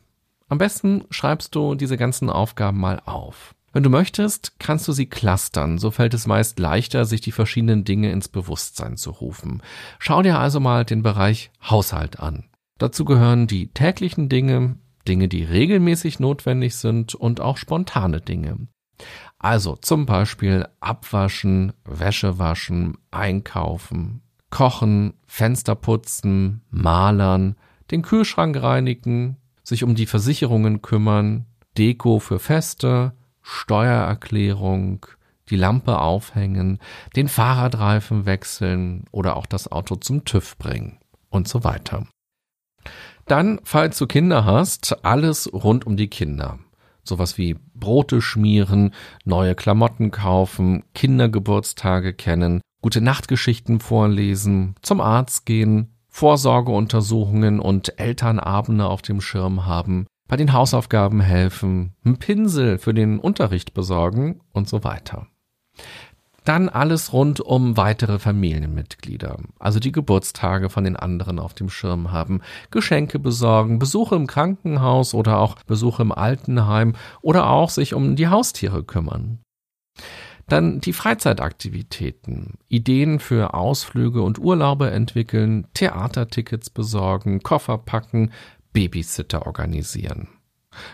Am 0.49 0.57
besten 0.57 1.05
schreibst 1.09 1.55
du 1.55 1.75
diese 1.75 1.97
ganzen 1.97 2.29
Aufgaben 2.29 2.79
mal 2.79 3.01
auf. 3.05 3.53
Wenn 3.73 3.83
du 3.83 3.89
möchtest, 3.89 4.59
kannst 4.59 4.87
du 4.87 4.91
sie 4.91 5.07
clustern, 5.07 5.77
so 5.77 5.91
fällt 5.91 6.13
es 6.13 6.25
meist 6.25 6.57
leichter, 6.57 7.05
sich 7.05 7.21
die 7.21 7.31
verschiedenen 7.31 7.83
Dinge 7.83 8.11
ins 8.11 8.27
Bewusstsein 8.27 8.97
zu 8.97 9.11
rufen. 9.11 9.61
Schau 9.99 10.21
dir 10.21 10.39
also 10.39 10.59
mal 10.59 10.85
den 10.85 11.03
Bereich 11.03 11.51
Haushalt 11.61 12.19
an. 12.19 12.45
Dazu 12.77 13.05
gehören 13.05 13.47
die 13.47 13.67
täglichen 13.67 14.29
Dinge, 14.29 14.77
Dinge, 15.07 15.27
die 15.27 15.43
regelmäßig 15.43 16.19
notwendig 16.19 16.75
sind 16.75 17.13
und 17.13 17.41
auch 17.41 17.57
spontane 17.57 18.21
Dinge. 18.21 18.67
Also 19.37 19.75
zum 19.75 20.05
Beispiel 20.05 20.67
abwaschen, 20.79 21.73
Wäsche 21.83 22.39
waschen, 22.39 22.97
einkaufen, 23.11 24.21
kochen, 24.57 25.13
Fenster 25.27 25.75
putzen, 25.75 26.61
malern, 26.71 27.57
den 27.91 28.01
Kühlschrank 28.01 28.59
reinigen, 28.59 29.37
sich 29.61 29.83
um 29.83 29.93
die 29.93 30.07
Versicherungen 30.07 30.81
kümmern, 30.81 31.45
Deko 31.77 32.17
für 32.17 32.39
Feste, 32.39 33.13
Steuererklärung, 33.43 35.05
die 35.51 35.57
Lampe 35.57 35.99
aufhängen, 35.99 36.79
den 37.15 37.27
Fahrradreifen 37.27 38.25
wechseln 38.25 39.05
oder 39.11 39.35
auch 39.35 39.45
das 39.45 39.71
Auto 39.71 39.95
zum 39.95 40.25
TÜV 40.25 40.57
bringen 40.57 40.97
und 41.29 41.47
so 41.47 41.63
weiter. 41.63 42.07
Dann, 43.27 43.59
falls 43.63 43.99
du 43.99 44.07
Kinder 44.07 44.43
hast, 44.43 45.05
alles 45.05 45.53
rund 45.53 45.85
um 45.85 45.97
die 45.97 46.09
Kinder. 46.09 46.57
Sowas 47.03 47.37
wie 47.37 47.57
Brote 47.75 48.23
schmieren, 48.23 48.95
neue 49.23 49.53
Klamotten 49.53 50.09
kaufen, 50.09 50.83
Kindergeburtstage 50.95 52.15
kennen, 52.15 52.61
gute 52.81 53.01
Nachtgeschichten 53.01 53.79
vorlesen, 53.79 54.75
zum 54.81 55.01
Arzt 55.01 55.46
gehen, 55.46 55.93
Vorsorgeuntersuchungen 56.10 57.60
und 57.60 58.00
Elternabende 58.00 58.88
auf 58.88 59.01
dem 59.01 59.22
Schirm 59.22 59.65
haben, 59.65 60.07
bei 60.27 60.36
den 60.36 60.53
Hausaufgaben 60.53 61.22
helfen, 61.22 61.93
einen 62.03 62.17
Pinsel 62.17 62.77
für 62.77 62.93
den 62.93 63.19
Unterricht 63.19 63.74
besorgen 63.74 64.41
und 64.51 64.67
so 64.67 64.84
weiter. 64.84 65.27
Dann 66.43 66.69
alles 66.69 67.12
rund 67.12 67.41
um 67.41 67.75
weitere 67.75 68.19
Familienmitglieder, 68.19 69.38
also 69.60 69.79
die 69.79 69.91
Geburtstage 69.91 70.69
von 70.69 70.86
den 70.86 70.96
anderen 70.96 71.39
auf 71.39 71.53
dem 71.53 71.69
Schirm 71.69 72.13
haben, 72.13 72.41
Geschenke 72.72 73.19
besorgen, 73.19 73.79
Besuche 73.79 74.15
im 74.15 74.27
Krankenhaus 74.27 75.13
oder 75.13 75.39
auch 75.39 75.55
Besuche 75.63 76.03
im 76.03 76.13
Altenheim 76.13 76.96
oder 77.22 77.50
auch 77.50 77.69
sich 77.69 77.93
um 77.93 78.15
die 78.15 78.29
Haustiere 78.29 78.84
kümmern. 78.84 79.39
Dann 80.47 80.79
die 80.79 80.93
Freizeitaktivitäten, 80.93 82.57
Ideen 82.69 83.19
für 83.19 83.53
Ausflüge 83.53 84.21
und 84.21 84.39
Urlaube 84.39 84.91
entwickeln, 84.91 85.67
Theatertickets 85.73 86.69
besorgen, 86.69 87.41
Koffer 87.43 87.77
packen, 87.77 88.31
Babysitter 88.71 89.45
organisieren. 89.45 90.29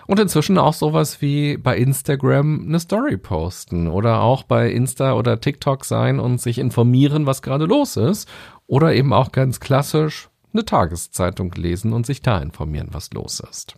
Und 0.08 0.20
inzwischen 0.20 0.58
auch 0.58 0.74
sowas 0.74 1.22
wie 1.22 1.58
bei 1.58 1.78
Instagram 1.78 2.66
eine 2.68 2.80
Story 2.80 3.18
posten 3.18 3.88
oder 3.88 4.22
auch 4.22 4.44
bei 4.44 4.72
Insta 4.72 5.14
oder 5.14 5.40
TikTok 5.40 5.86
sein 5.86 6.20
und 6.20 6.42
sich 6.42 6.58
informieren, 6.58 7.26
was 7.26 7.42
gerade 7.42 7.66
los 7.66 7.98
ist. 7.98 8.30
Oder 8.66 8.96
eben 8.96 9.14
auch 9.14 9.32
ganz 9.32 9.60
klassisch 9.60 10.30
eine 10.54 10.66
Tageszeitung 10.66 11.52
lesen 11.52 11.94
und 11.94 12.06
sich 12.06 12.22
da 12.22 12.40
informieren, 12.40 12.90
was 12.92 13.12
los 13.12 13.40
ist. 13.40 13.76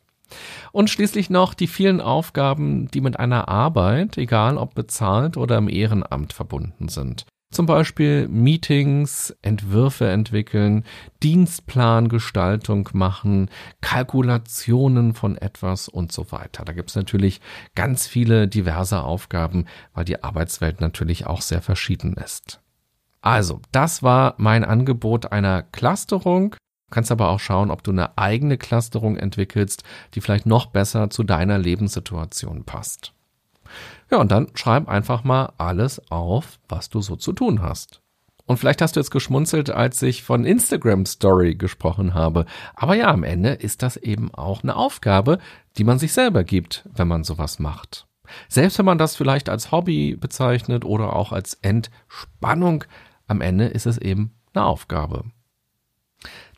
Und 0.71 0.89
schließlich 0.89 1.29
noch 1.29 1.53
die 1.53 1.67
vielen 1.67 2.01
Aufgaben, 2.01 2.87
die 2.89 3.01
mit 3.01 3.19
einer 3.19 3.47
Arbeit, 3.47 4.17
egal 4.17 4.57
ob 4.57 4.75
bezahlt 4.75 5.37
oder 5.37 5.57
im 5.57 5.69
Ehrenamt 5.69 6.33
verbunden 6.33 6.89
sind. 6.89 7.25
Zum 7.55 7.67
Beispiel 7.67 8.27
Meetings, 8.27 9.33
Entwürfe 9.41 10.09
entwickeln, 10.09 10.83
Dienstplangestaltung 11.23 12.89
machen, 12.91 13.49
Kalkulationen 13.79 15.13
von 15.13 15.37
etwas 15.37 15.87
und 15.87 16.11
so 16.11 16.33
weiter. 16.33 16.65
Da 16.65 16.73
gibt's 16.73 16.95
natürlich 16.95 17.39
ganz 17.73 18.07
viele 18.07 18.49
diverse 18.49 19.03
Aufgaben, 19.03 19.67
weil 19.93 20.03
die 20.03 20.21
Arbeitswelt 20.21 20.81
natürlich 20.81 21.27
auch 21.27 21.41
sehr 21.41 21.61
verschieden 21.61 22.15
ist. 22.15 22.59
Also, 23.21 23.61
das 23.71 24.03
war 24.03 24.35
mein 24.37 24.65
Angebot 24.65 25.31
einer 25.31 25.63
Clusterung. 25.63 26.57
Du 26.95 26.97
kannst 26.97 27.11
aber 27.11 27.27
auch 27.27 27.41
schauen, 27.41 27.71
ob 27.71 27.83
du 27.83 27.91
eine 27.91 28.17
eigene 28.17 28.57
Clusterung 28.57 29.17
entwickelst, 29.17 29.83
die 30.13 30.21
vielleicht 30.21 30.45
noch 30.45 30.67
besser 30.67 31.09
zu 31.09 31.23
deiner 31.23 31.57
Lebenssituation 31.57 32.63
passt. 32.63 33.11
Ja, 34.09 34.19
und 34.19 34.31
dann 34.31 34.47
schreib 34.53 34.87
einfach 34.87 35.25
mal 35.25 35.51
alles 35.57 36.09
auf, 36.09 36.57
was 36.69 36.89
du 36.89 37.01
so 37.01 37.17
zu 37.17 37.33
tun 37.33 37.61
hast. 37.61 37.99
Und 38.45 38.59
vielleicht 38.59 38.81
hast 38.81 38.95
du 38.95 39.01
jetzt 39.01 39.11
geschmunzelt, 39.11 39.71
als 39.71 40.01
ich 40.03 40.23
von 40.23 40.45
Instagram 40.45 41.05
Story 41.05 41.55
gesprochen 41.55 42.13
habe. 42.13 42.45
Aber 42.75 42.95
ja, 42.95 43.07
am 43.07 43.23
Ende 43.23 43.49
ist 43.49 43.83
das 43.83 43.97
eben 43.97 44.33
auch 44.33 44.63
eine 44.63 44.77
Aufgabe, 44.77 45.39
die 45.77 45.83
man 45.83 45.99
sich 45.99 46.13
selber 46.13 46.45
gibt, 46.45 46.87
wenn 46.95 47.09
man 47.09 47.25
sowas 47.25 47.59
macht. 47.59 48.07
Selbst 48.47 48.77
wenn 48.77 48.85
man 48.85 48.97
das 48.97 49.17
vielleicht 49.17 49.49
als 49.49 49.69
Hobby 49.69 50.15
bezeichnet 50.15 50.85
oder 50.85 51.13
auch 51.13 51.33
als 51.33 51.55
Entspannung, 51.55 52.85
am 53.27 53.41
Ende 53.41 53.65
ist 53.65 53.85
es 53.85 53.97
eben 53.97 54.31
eine 54.53 54.63
Aufgabe. 54.63 55.25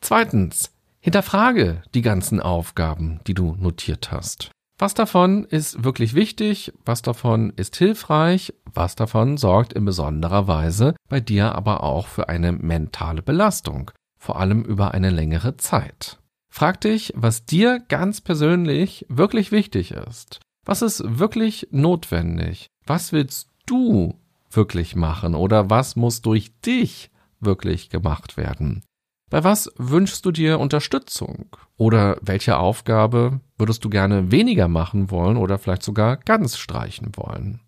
Zweitens, 0.01 0.71
hinterfrage 0.99 1.83
die 1.93 2.01
ganzen 2.01 2.39
Aufgaben, 2.39 3.19
die 3.27 3.33
du 3.33 3.55
notiert 3.57 4.11
hast. 4.11 4.51
Was 4.79 4.93
davon 4.93 5.43
ist 5.45 5.83
wirklich 5.83 6.13
wichtig, 6.13 6.71
was 6.85 7.01
davon 7.01 7.51
ist 7.55 7.75
hilfreich, 7.77 8.53
was 8.71 8.95
davon 8.95 9.37
sorgt 9.37 9.73
in 9.73 9.85
besonderer 9.85 10.47
Weise 10.47 10.95
bei 11.09 11.19
dir 11.19 11.55
aber 11.55 11.83
auch 11.83 12.05
für 12.05 12.29
eine 12.29 12.51
mentale 12.51 13.23
Belastung, 13.23 13.89
vor 14.19 14.39
allem 14.39 14.63
über 14.63 14.93
eine 14.93 15.09
längere 15.09 15.57
Zeit. 15.57 16.19
Frag 16.51 16.81
dich, 16.81 17.11
was 17.15 17.45
dir 17.45 17.79
ganz 17.87 18.21
persönlich 18.21 19.05
wirklich 19.09 19.51
wichtig 19.51 19.91
ist. 19.91 20.41
Was 20.63 20.83
ist 20.83 21.01
wirklich 21.19 21.67
notwendig? 21.71 22.67
Was 22.85 23.11
willst 23.11 23.49
du 23.65 24.19
wirklich 24.51 24.95
machen 24.95 25.33
oder 25.33 25.69
was 25.69 25.95
muss 25.95 26.21
durch 26.21 26.51
dich 26.61 27.09
wirklich 27.39 27.89
gemacht 27.89 28.37
werden? 28.37 28.83
Bei 29.29 29.43
was 29.43 29.69
wünschst 29.77 30.25
du 30.25 30.31
dir 30.31 30.59
Unterstützung? 30.59 31.47
Oder 31.75 32.17
welche 32.21 32.57
Aufgabe 32.57 33.41
würdest 33.57 33.83
du 33.83 33.89
gerne 33.89 34.31
weniger 34.31 34.69
machen 34.69 35.11
wollen 35.11 35.35
oder 35.35 35.57
vielleicht 35.57 35.83
sogar 35.83 36.15
ganz 36.17 36.57
streichen 36.57 37.11
wollen? 37.15 37.59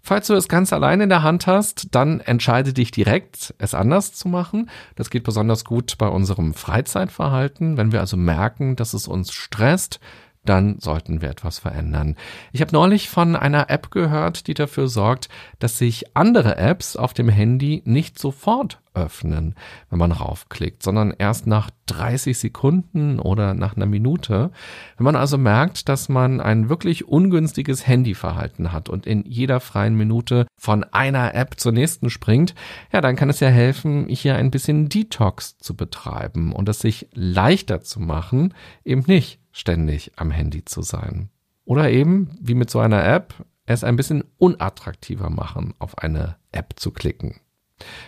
Falls 0.00 0.26
du 0.26 0.34
es 0.34 0.48
ganz 0.48 0.72
allein 0.72 1.00
in 1.00 1.08
der 1.08 1.22
Hand 1.22 1.46
hast, 1.46 1.94
dann 1.94 2.20
entscheide 2.20 2.72
dich 2.72 2.90
direkt, 2.90 3.54
es 3.58 3.74
anders 3.74 4.12
zu 4.12 4.28
machen. 4.28 4.70
Das 4.94 5.10
geht 5.10 5.24
besonders 5.24 5.64
gut 5.64 5.96
bei 5.98 6.08
unserem 6.08 6.54
Freizeitverhalten. 6.54 7.76
Wenn 7.76 7.92
wir 7.92 8.00
also 8.00 8.16
merken, 8.16 8.76
dass 8.76 8.94
es 8.94 9.08
uns 9.08 9.32
stresst, 9.32 10.00
dann 10.48 10.78
sollten 10.78 11.20
wir 11.20 11.30
etwas 11.30 11.58
verändern. 11.58 12.16
Ich 12.52 12.60
habe 12.60 12.72
neulich 12.72 13.08
von 13.08 13.36
einer 13.36 13.70
App 13.70 13.90
gehört, 13.90 14.46
die 14.46 14.54
dafür 14.54 14.88
sorgt, 14.88 15.28
dass 15.58 15.78
sich 15.78 16.16
andere 16.16 16.56
Apps 16.56 16.96
auf 16.96 17.12
dem 17.12 17.28
Handy 17.28 17.82
nicht 17.84 18.18
sofort 18.18 18.80
öffnen, 18.94 19.54
wenn 19.90 19.98
man 19.98 20.12
raufklickt, 20.12 20.82
sondern 20.82 21.14
erst 21.16 21.46
nach 21.46 21.70
30 21.86 22.36
Sekunden 22.38 23.20
oder 23.20 23.54
nach 23.54 23.76
einer 23.76 23.86
Minute. 23.86 24.50
Wenn 24.96 25.04
man 25.04 25.16
also 25.16 25.38
merkt, 25.38 25.88
dass 25.88 26.08
man 26.08 26.40
ein 26.40 26.68
wirklich 26.68 27.06
ungünstiges 27.06 27.86
Handyverhalten 27.86 28.72
hat 28.72 28.88
und 28.88 29.06
in 29.06 29.24
jeder 29.26 29.60
freien 29.60 29.94
Minute 29.94 30.46
von 30.56 30.84
einer 30.84 31.34
App 31.34 31.60
zur 31.60 31.72
nächsten 31.72 32.10
springt, 32.10 32.54
ja, 32.92 33.00
dann 33.00 33.16
kann 33.16 33.30
es 33.30 33.40
ja 33.40 33.48
helfen, 33.48 34.06
hier 34.08 34.36
ein 34.36 34.50
bisschen 34.50 34.88
Detox 34.88 35.58
zu 35.58 35.76
betreiben 35.76 36.52
und 36.52 36.68
es 36.68 36.80
sich 36.80 37.08
leichter 37.12 37.82
zu 37.82 38.00
machen, 38.00 38.54
eben 38.84 39.04
nicht 39.06 39.40
ständig 39.58 40.12
am 40.16 40.30
Handy 40.30 40.64
zu 40.64 40.82
sein. 40.82 41.30
Oder 41.64 41.90
eben, 41.90 42.30
wie 42.40 42.54
mit 42.54 42.70
so 42.70 42.78
einer 42.78 43.04
App, 43.04 43.34
es 43.66 43.84
ein 43.84 43.96
bisschen 43.96 44.24
unattraktiver 44.38 45.28
machen, 45.28 45.74
auf 45.78 45.98
eine 45.98 46.36
App 46.52 46.74
zu 46.76 46.90
klicken. 46.90 47.40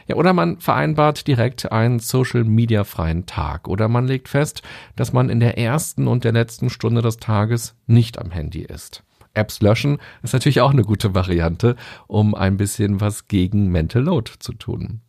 Ja, 0.06 0.16
oder 0.16 0.32
man 0.32 0.58
vereinbart 0.58 1.26
direkt 1.26 1.70
einen 1.70 2.00
Social 2.00 2.44
Media 2.44 2.84
freien 2.84 3.26
Tag 3.26 3.68
oder 3.68 3.88
man 3.88 4.06
legt 4.06 4.28
fest, 4.28 4.62
dass 4.96 5.12
man 5.12 5.28
in 5.28 5.38
der 5.38 5.58
ersten 5.58 6.08
und 6.08 6.24
der 6.24 6.32
letzten 6.32 6.70
Stunde 6.70 7.02
des 7.02 7.18
Tages 7.18 7.76
nicht 7.86 8.18
am 8.18 8.30
Handy 8.30 8.62
ist. 8.62 9.04
Apps 9.32 9.60
löschen 9.60 9.98
ist 10.22 10.32
natürlich 10.32 10.60
auch 10.60 10.72
eine 10.72 10.82
gute 10.82 11.14
Variante, 11.14 11.76
um 12.08 12.34
ein 12.34 12.56
bisschen 12.56 13.00
was 13.00 13.28
gegen 13.28 13.68
Mental 13.68 14.02
Load 14.02 14.32
zu 14.40 14.54
tun. 14.54 15.02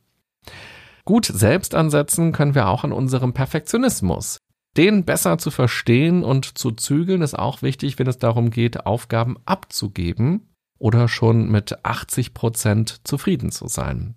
Gut 1.05 1.25
selbst 1.25 1.74
ansetzen 1.74 2.31
können 2.31 2.53
wir 2.53 2.67
auch 2.67 2.83
an 2.83 2.91
unserem 2.91 3.33
Perfektionismus. 3.33 4.38
Den 4.78 5.04
besser 5.04 5.38
zu 5.38 5.51
verstehen 5.51 6.24
und 6.24 6.58
zu 6.58 6.72
zügeln 6.72 7.22
ist 7.22 7.38
auch 7.38 7.62
wichtig, 7.62 8.00
wenn 8.00 8.08
es 8.08 8.18
darum 8.18 8.51
geht, 8.51 8.86
Aufgaben 8.86 9.38
abzugeben 9.46 10.48
oder 10.80 11.08
schon 11.08 11.50
mit 11.51 11.86
80 11.86 12.34
Prozent 12.34 13.01
zufrieden 13.06 13.51
zu 13.51 13.68
sein. 13.68 14.16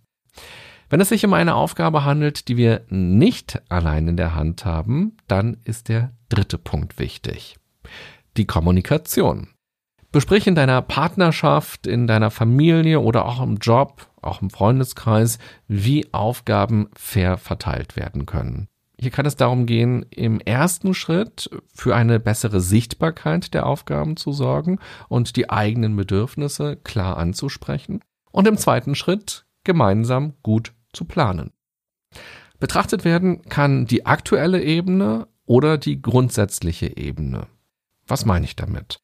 Wenn 0.89 1.01
es 1.01 1.09
sich 1.09 1.25
um 1.25 1.33
eine 1.33 1.55
Aufgabe 1.55 2.05
handelt, 2.05 2.47
die 2.49 2.57
wir 2.57 2.83
nicht 2.89 3.61
allein 3.69 4.07
in 4.07 4.17
der 4.17 4.37
Hand 4.37 4.65
haben, 4.65 5.17
dann 5.27 5.57
ist 5.65 5.89
der 5.89 6.13
dritte 6.29 6.59
Punkt 6.59 6.99
wichtig. 6.99 7.57
Die 8.37 8.47
Kommunikation. 8.47 9.49
Besprich 10.13 10.47
in 10.47 10.55
deiner 10.55 10.83
Partnerschaft, 10.83 11.89
in 11.89 12.07
deiner 12.07 12.31
Familie 12.31 13.01
oder 13.01 13.25
auch 13.25 13.43
im 13.43 13.57
Job, 13.57 14.09
auch 14.23 14.41
im 14.41 14.51
Freundeskreis, 14.51 15.41
wie 15.67 16.13
Aufgaben 16.13 16.89
fair 16.95 17.39
verteilt 17.39 17.97
werden 17.97 18.25
können. 18.25 18.69
Hier 18.99 19.11
kann 19.11 19.27
es 19.27 19.37
darum 19.37 19.67
gehen, 19.67 20.07
im 20.11 20.41
ersten 20.41 20.95
Schritt 20.95 21.51
für 21.73 21.97
eine 21.97 22.21
bessere 22.21 22.61
Sichtbarkeit 22.61 23.53
der 23.53 23.67
Aufgaben 23.67 24.17
zu 24.17 24.33
sorgen 24.33 24.79
und 25.09 25.37
die 25.37 25.51
eigenen 25.51 25.97
Bedürfnisse 25.97 26.77
klar 26.77 27.17
anzusprechen. 27.17 28.01
Und 28.31 28.47
im 28.47 28.57
zweiten 28.57 28.95
Schritt 28.95 29.47
gemeinsam 29.65 30.35
gut 30.43 30.73
zu 30.93 31.05
planen. 31.05 31.53
Betrachtet 32.61 33.05
werden 33.05 33.43
kann 33.43 33.87
die 33.87 34.07
aktuelle 34.07 34.63
Ebene 34.63 35.27
oder 35.45 35.77
die 35.77 36.01
grundsätzliche 36.01 36.97
Ebene. 36.97 37.49
Was 38.07 38.25
meine 38.25 38.45
ich 38.45 38.57
damit? 38.57 39.01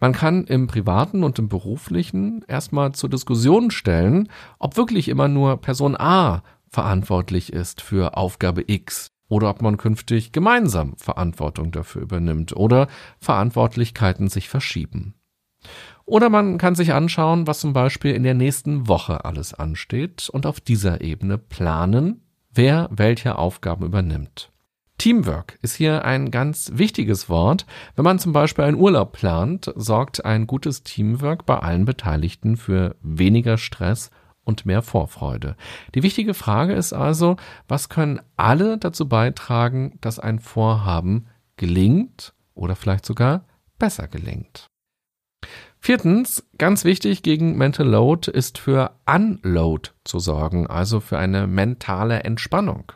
Man 0.00 0.12
kann 0.12 0.44
im 0.44 0.66
privaten 0.66 1.24
und 1.24 1.38
im 1.38 1.48
beruflichen 1.48 2.44
erstmal 2.46 2.92
zur 2.92 3.10
Diskussion 3.10 3.70
stellen, 3.70 4.28
ob 4.58 4.76
wirklich 4.76 5.08
immer 5.08 5.28
nur 5.28 5.60
Person 5.60 5.96
A 5.96 6.42
verantwortlich 6.68 7.52
ist 7.52 7.80
für 7.80 8.16
Aufgabe 8.16 8.64
X 8.66 9.13
oder 9.34 9.50
ob 9.50 9.62
man 9.62 9.78
künftig 9.78 10.30
gemeinsam 10.30 10.96
Verantwortung 10.96 11.72
dafür 11.72 12.02
übernimmt 12.02 12.54
oder 12.54 12.86
Verantwortlichkeiten 13.18 14.28
sich 14.28 14.48
verschieben. 14.48 15.14
Oder 16.04 16.28
man 16.28 16.56
kann 16.56 16.76
sich 16.76 16.92
anschauen, 16.92 17.48
was 17.48 17.58
zum 17.58 17.72
Beispiel 17.72 18.14
in 18.14 18.22
der 18.22 18.34
nächsten 18.34 18.86
Woche 18.86 19.24
alles 19.24 19.52
ansteht 19.52 20.28
und 20.28 20.46
auf 20.46 20.60
dieser 20.60 21.00
Ebene 21.00 21.36
planen, 21.36 22.22
wer 22.52 22.88
welche 22.92 23.36
Aufgaben 23.36 23.84
übernimmt. 23.84 24.52
Teamwork 24.98 25.58
ist 25.62 25.74
hier 25.74 26.04
ein 26.04 26.30
ganz 26.30 26.70
wichtiges 26.74 27.28
Wort. 27.28 27.66
Wenn 27.96 28.04
man 28.04 28.20
zum 28.20 28.32
Beispiel 28.32 28.64
einen 28.64 28.78
Urlaub 28.78 29.10
plant, 29.14 29.72
sorgt 29.74 30.24
ein 30.24 30.46
gutes 30.46 30.84
Teamwork 30.84 31.44
bei 31.44 31.58
allen 31.58 31.86
Beteiligten 31.86 32.56
für 32.56 32.94
weniger 33.02 33.58
Stress 33.58 34.12
und 34.44 34.66
mehr 34.66 34.82
Vorfreude. 34.82 35.56
Die 35.94 36.02
wichtige 36.02 36.34
Frage 36.34 36.74
ist 36.74 36.92
also, 36.92 37.36
was 37.68 37.88
können 37.88 38.20
alle 38.36 38.78
dazu 38.78 39.08
beitragen, 39.08 39.98
dass 40.00 40.18
ein 40.18 40.38
Vorhaben 40.38 41.26
gelingt 41.56 42.34
oder 42.54 42.76
vielleicht 42.76 43.06
sogar 43.06 43.44
besser 43.78 44.08
gelingt? 44.08 44.68
Viertens, 45.78 46.48
ganz 46.56 46.84
wichtig 46.84 47.22
gegen 47.22 47.58
Mental 47.58 47.86
Load 47.86 48.30
ist 48.30 48.56
für 48.56 48.92
Unload 49.04 49.90
zu 50.04 50.18
sorgen, 50.18 50.66
also 50.66 51.00
für 51.00 51.18
eine 51.18 51.46
mentale 51.46 52.20
Entspannung. 52.20 52.92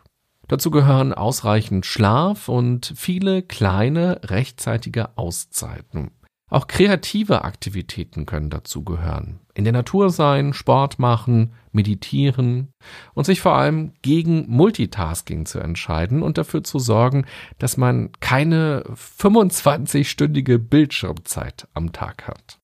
Dazu 0.49 0.71
gehören 0.71 1.12
ausreichend 1.12 1.85
Schlaf 1.85 2.49
und 2.49 2.95
viele 2.97 3.43
kleine 3.43 4.21
rechtzeitige 4.25 5.19
Auszeiten. 5.19 6.12
Auch 6.50 6.67
kreative 6.67 7.45
Aktivitäten 7.45 8.25
können 8.25 8.49
dazu 8.49 8.83
gehören. 8.83 9.40
In 9.55 9.64
der 9.64 9.73
Natur 9.73 10.11
sein, 10.11 10.55
Sport 10.55 10.99
machen, 10.99 11.52
meditieren 11.73 12.73
und 13.12 13.25
sich 13.25 13.40
vor 13.40 13.55
allem 13.55 13.93
gegen 14.02 14.47
Multitasking 14.49 15.47
zu 15.47 15.59
entscheiden 15.59 16.23
und 16.23 16.38
dafür 16.38 16.64
zu 16.64 16.78
sorgen, 16.78 17.26
dass 17.59 17.76
man 17.76 18.12
keine 18.21 18.85
25-stündige 18.95 20.59
Bildschirmzeit 20.59 21.69
am 21.75 21.93
Tag 21.93 22.26
hat. 22.26 22.59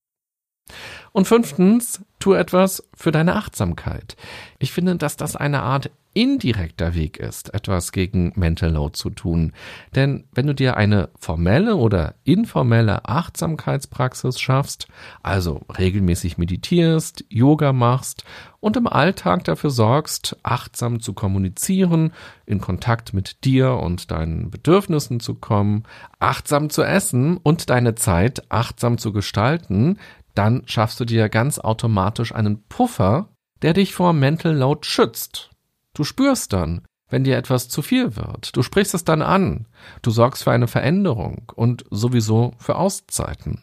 Und 1.12 1.28
fünftens, 1.28 2.02
tu 2.18 2.32
etwas 2.32 2.88
für 2.94 3.12
deine 3.12 3.36
Achtsamkeit. 3.36 4.16
Ich 4.58 4.72
finde, 4.72 4.96
dass 4.96 5.16
das 5.16 5.36
eine 5.36 5.62
Art 5.62 5.90
indirekter 6.14 6.94
Weg 6.94 7.18
ist, 7.18 7.52
etwas 7.52 7.92
gegen 7.92 8.32
Mental 8.36 8.70
Load 8.70 8.96
zu 8.96 9.10
tun. 9.10 9.52
Denn 9.94 10.24
wenn 10.32 10.46
du 10.46 10.54
dir 10.54 10.76
eine 10.76 11.10
formelle 11.18 11.76
oder 11.76 12.14
informelle 12.24 13.06
Achtsamkeitspraxis 13.06 14.40
schaffst, 14.40 14.88
also 15.22 15.60
regelmäßig 15.76 16.38
meditierst, 16.38 17.24
Yoga 17.28 17.72
machst 17.72 18.24
und 18.60 18.76
im 18.76 18.86
Alltag 18.86 19.44
dafür 19.44 19.70
sorgst, 19.70 20.36
achtsam 20.42 21.00
zu 21.00 21.12
kommunizieren, 21.12 22.12
in 22.46 22.60
Kontakt 22.60 23.12
mit 23.12 23.44
dir 23.44 23.74
und 23.74 24.10
deinen 24.10 24.50
Bedürfnissen 24.50 25.20
zu 25.20 25.34
kommen, 25.34 25.82
achtsam 26.18 26.70
zu 26.70 26.82
essen 26.82 27.36
und 27.36 27.68
deine 27.70 27.94
Zeit 27.94 28.50
achtsam 28.50 28.98
zu 28.98 29.12
gestalten, 29.12 29.98
dann 30.34 30.62
schaffst 30.66 30.98
du 31.00 31.04
dir 31.04 31.28
ganz 31.28 31.58
automatisch 31.58 32.34
einen 32.34 32.64
Puffer, 32.68 33.28
der 33.62 33.72
dich 33.72 33.94
vor 33.94 34.12
Mental 34.12 34.54
Load 34.54 34.86
schützt. 34.86 35.53
Du 35.94 36.04
spürst 36.04 36.52
dann, 36.52 36.82
wenn 37.08 37.24
dir 37.24 37.36
etwas 37.36 37.68
zu 37.68 37.80
viel 37.82 38.16
wird. 38.16 38.56
Du 38.56 38.62
sprichst 38.62 38.94
es 38.94 39.04
dann 39.04 39.22
an. 39.22 39.66
Du 40.02 40.10
sorgst 40.10 40.44
für 40.44 40.50
eine 40.50 40.66
Veränderung 40.66 41.52
und 41.54 41.84
sowieso 41.90 42.54
für 42.58 42.76
Auszeiten. 42.76 43.62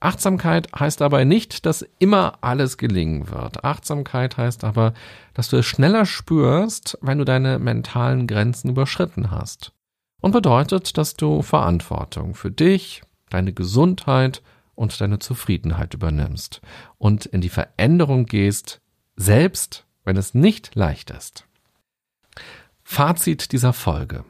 Achtsamkeit 0.00 0.68
heißt 0.78 1.00
dabei 1.00 1.24
nicht, 1.24 1.66
dass 1.66 1.84
immer 1.98 2.38
alles 2.40 2.78
gelingen 2.78 3.30
wird. 3.30 3.64
Achtsamkeit 3.64 4.36
heißt 4.36 4.62
aber, 4.62 4.94
dass 5.34 5.48
du 5.48 5.56
es 5.56 5.66
schneller 5.66 6.06
spürst, 6.06 6.96
wenn 7.02 7.18
du 7.18 7.24
deine 7.24 7.58
mentalen 7.58 8.28
Grenzen 8.28 8.70
überschritten 8.70 9.32
hast. 9.32 9.72
Und 10.20 10.32
bedeutet, 10.32 10.96
dass 10.98 11.14
du 11.14 11.42
Verantwortung 11.42 12.34
für 12.34 12.50
dich, 12.50 13.02
deine 13.28 13.52
Gesundheit 13.52 14.42
und 14.74 15.00
deine 15.00 15.18
Zufriedenheit 15.18 15.94
übernimmst 15.94 16.60
und 16.98 17.26
in 17.26 17.40
die 17.40 17.48
Veränderung 17.48 18.26
gehst, 18.26 18.80
selbst 19.16 19.84
wenn 20.08 20.16
es 20.16 20.32
nicht 20.32 20.74
leicht 20.74 21.10
ist. 21.10 21.44
Fazit 22.82 23.52
dieser 23.52 23.74
Folge. 23.74 24.24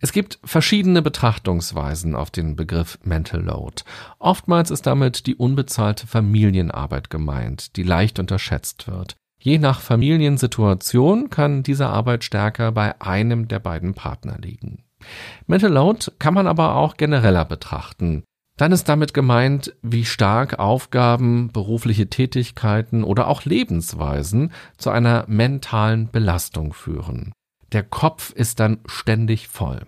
Es 0.00 0.10
gibt 0.10 0.40
verschiedene 0.42 1.02
Betrachtungsweisen 1.02 2.16
auf 2.16 2.32
den 2.32 2.56
Begriff 2.56 2.98
Mental 3.04 3.40
Load. 3.40 3.84
Oftmals 4.18 4.72
ist 4.72 4.88
damit 4.88 5.28
die 5.28 5.36
unbezahlte 5.36 6.08
Familienarbeit 6.08 7.10
gemeint, 7.10 7.76
die 7.76 7.84
leicht 7.84 8.18
unterschätzt 8.18 8.88
wird. 8.88 9.14
Je 9.38 9.58
nach 9.58 9.78
Familiensituation 9.80 11.30
kann 11.30 11.62
diese 11.62 11.86
Arbeit 11.86 12.24
stärker 12.24 12.72
bei 12.72 13.00
einem 13.00 13.46
der 13.46 13.60
beiden 13.60 13.94
Partner 13.94 14.36
liegen. 14.42 14.82
Mental 15.46 15.72
Load 15.72 16.10
kann 16.18 16.34
man 16.34 16.48
aber 16.48 16.74
auch 16.74 16.96
genereller 16.96 17.44
betrachten. 17.44 18.24
Dann 18.58 18.72
ist 18.72 18.88
damit 18.88 19.14
gemeint, 19.14 19.74
wie 19.82 20.04
stark 20.04 20.58
Aufgaben, 20.58 21.50
berufliche 21.52 22.10
Tätigkeiten 22.10 23.04
oder 23.04 23.28
auch 23.28 23.44
Lebensweisen 23.44 24.52
zu 24.76 24.90
einer 24.90 25.24
mentalen 25.28 26.10
Belastung 26.10 26.72
führen. 26.72 27.32
Der 27.72 27.84
Kopf 27.84 28.32
ist 28.32 28.58
dann 28.58 28.80
ständig 28.86 29.46
voll. 29.46 29.86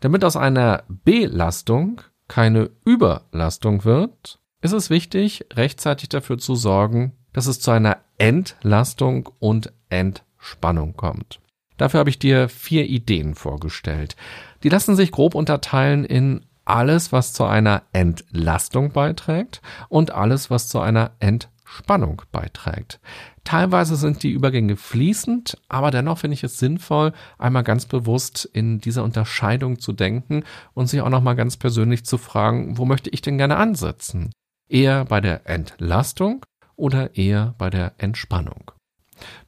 Damit 0.00 0.24
aus 0.24 0.36
einer 0.36 0.84
Belastung 0.88 2.00
keine 2.26 2.70
Überlastung 2.86 3.84
wird, 3.84 4.38
ist 4.62 4.72
es 4.72 4.88
wichtig, 4.88 5.44
rechtzeitig 5.52 6.08
dafür 6.08 6.38
zu 6.38 6.54
sorgen, 6.54 7.12
dass 7.34 7.46
es 7.46 7.60
zu 7.60 7.70
einer 7.70 7.98
Entlastung 8.16 9.28
und 9.40 9.74
Entspannung 9.90 10.94
kommt. 10.96 11.40
Dafür 11.76 12.00
habe 12.00 12.10
ich 12.10 12.18
dir 12.18 12.48
vier 12.48 12.86
Ideen 12.86 13.34
vorgestellt. 13.34 14.16
Die 14.62 14.68
lassen 14.70 14.96
sich 14.96 15.12
grob 15.12 15.34
unterteilen 15.34 16.04
in 16.04 16.46
alles, 16.70 17.10
was 17.10 17.32
zu 17.32 17.44
einer 17.44 17.82
Entlastung 17.92 18.92
beiträgt 18.92 19.60
und 19.88 20.12
alles, 20.12 20.50
was 20.50 20.68
zu 20.68 20.78
einer 20.78 21.10
Entspannung 21.18 22.22
beiträgt. 22.30 23.00
Teilweise 23.42 23.96
sind 23.96 24.22
die 24.22 24.30
Übergänge 24.30 24.76
fließend, 24.76 25.58
aber 25.68 25.90
dennoch 25.90 26.18
finde 26.18 26.34
ich 26.34 26.44
es 26.44 26.58
sinnvoll, 26.58 27.12
einmal 27.38 27.64
ganz 27.64 27.86
bewusst 27.86 28.44
in 28.52 28.80
dieser 28.80 29.02
Unterscheidung 29.02 29.80
zu 29.80 29.92
denken 29.92 30.44
und 30.72 30.86
sich 30.86 31.00
auch 31.00 31.08
nochmal 31.08 31.34
ganz 31.34 31.56
persönlich 31.56 32.04
zu 32.04 32.18
fragen, 32.18 32.78
wo 32.78 32.84
möchte 32.84 33.10
ich 33.10 33.20
denn 33.20 33.38
gerne 33.38 33.56
ansetzen? 33.56 34.30
Eher 34.68 35.04
bei 35.06 35.20
der 35.20 35.48
Entlastung 35.48 36.46
oder 36.76 37.16
eher 37.16 37.56
bei 37.58 37.70
der 37.70 37.94
Entspannung? 37.98 38.70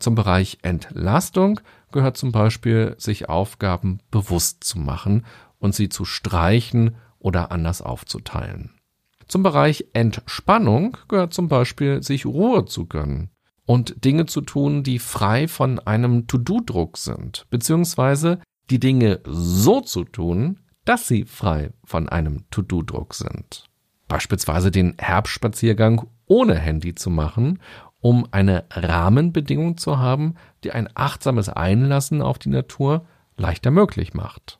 Zum 0.01 0.17
Bereich 0.17 0.59
Entlastung 0.63 1.61
gehört 1.93 2.17
zum 2.17 2.33
Beispiel, 2.33 2.97
sich 2.99 3.29
Aufgaben 3.29 4.01
bewusst 4.11 4.65
zu 4.65 4.81
machen 4.81 5.25
und 5.61 5.77
sie 5.77 5.89
zu 5.89 6.05
streichen 6.05 6.97
oder 7.23 7.53
anders 7.53 7.83
aufzuteilen. 7.83 8.71
Zum 9.29 9.43
Bereich 9.43 9.87
Entspannung 9.93 10.97
gehört 11.09 11.33
zum 11.33 11.49
Beispiel, 11.49 12.03
sich 12.03 12.27
Ruhe 12.27 12.65
zu 12.67 12.87
gönnen 12.87 13.31
und 13.65 14.05
Dinge 14.05 14.27
zu 14.27 14.41
tun, 14.41 14.83
die 14.83 14.99
frei 14.99 15.49
von 15.49 15.79
einem 15.79 16.27
To-Do-Druck 16.27 16.99
sind, 16.99 17.47
beziehungsweise 17.49 18.41
die 18.71 18.81
Dinge 18.81 19.21
so 19.25 19.81
zu 19.81 20.05
tun, 20.05 20.61
dass 20.85 21.09
sie 21.09 21.25
frei 21.25 21.73
von 21.85 22.09
einem 22.09 22.45
To-Do-Druck 22.51 23.15
sind. 23.15 23.71
Beispielsweise 24.09 24.71
den 24.71 24.95
Herbstspaziergang 24.99 26.07
ohne 26.27 26.59
Handy 26.59 26.95
zu 26.95 27.09
machen 27.09 27.59
um 28.03 28.27
eine 28.33 28.65
Rahmenbedingung 28.71 29.79
zu 29.79 29.99
haben, 29.99 30.35
die 30.65 30.73
ein 30.73 30.89
achtsames 30.95 31.49
Einlassen 31.49 32.21
auf 32.21 32.39
die 32.39 32.51
Natur 32.51 33.07
leichter 33.37 33.71
möglich 33.71 34.13
macht. 34.13 34.59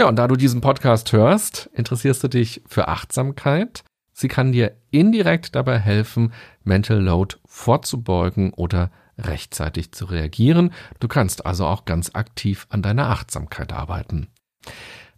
Ja, 0.00 0.08
und 0.08 0.16
da 0.16 0.26
du 0.28 0.34
diesen 0.34 0.62
Podcast 0.62 1.12
hörst, 1.12 1.68
interessierst 1.74 2.24
du 2.24 2.28
dich 2.28 2.62
für 2.66 2.88
Achtsamkeit. 2.88 3.84
Sie 4.14 4.28
kann 4.28 4.50
dir 4.50 4.74
indirekt 4.90 5.54
dabei 5.54 5.78
helfen, 5.78 6.32
Mental 6.64 6.98
Load 6.98 7.36
vorzubeugen 7.44 8.54
oder 8.54 8.90
rechtzeitig 9.18 9.92
zu 9.92 10.06
reagieren. 10.06 10.72
Du 11.00 11.08
kannst 11.08 11.44
also 11.44 11.66
auch 11.66 11.84
ganz 11.84 12.12
aktiv 12.14 12.66
an 12.70 12.80
deiner 12.80 13.10
Achtsamkeit 13.10 13.74
arbeiten. 13.74 14.28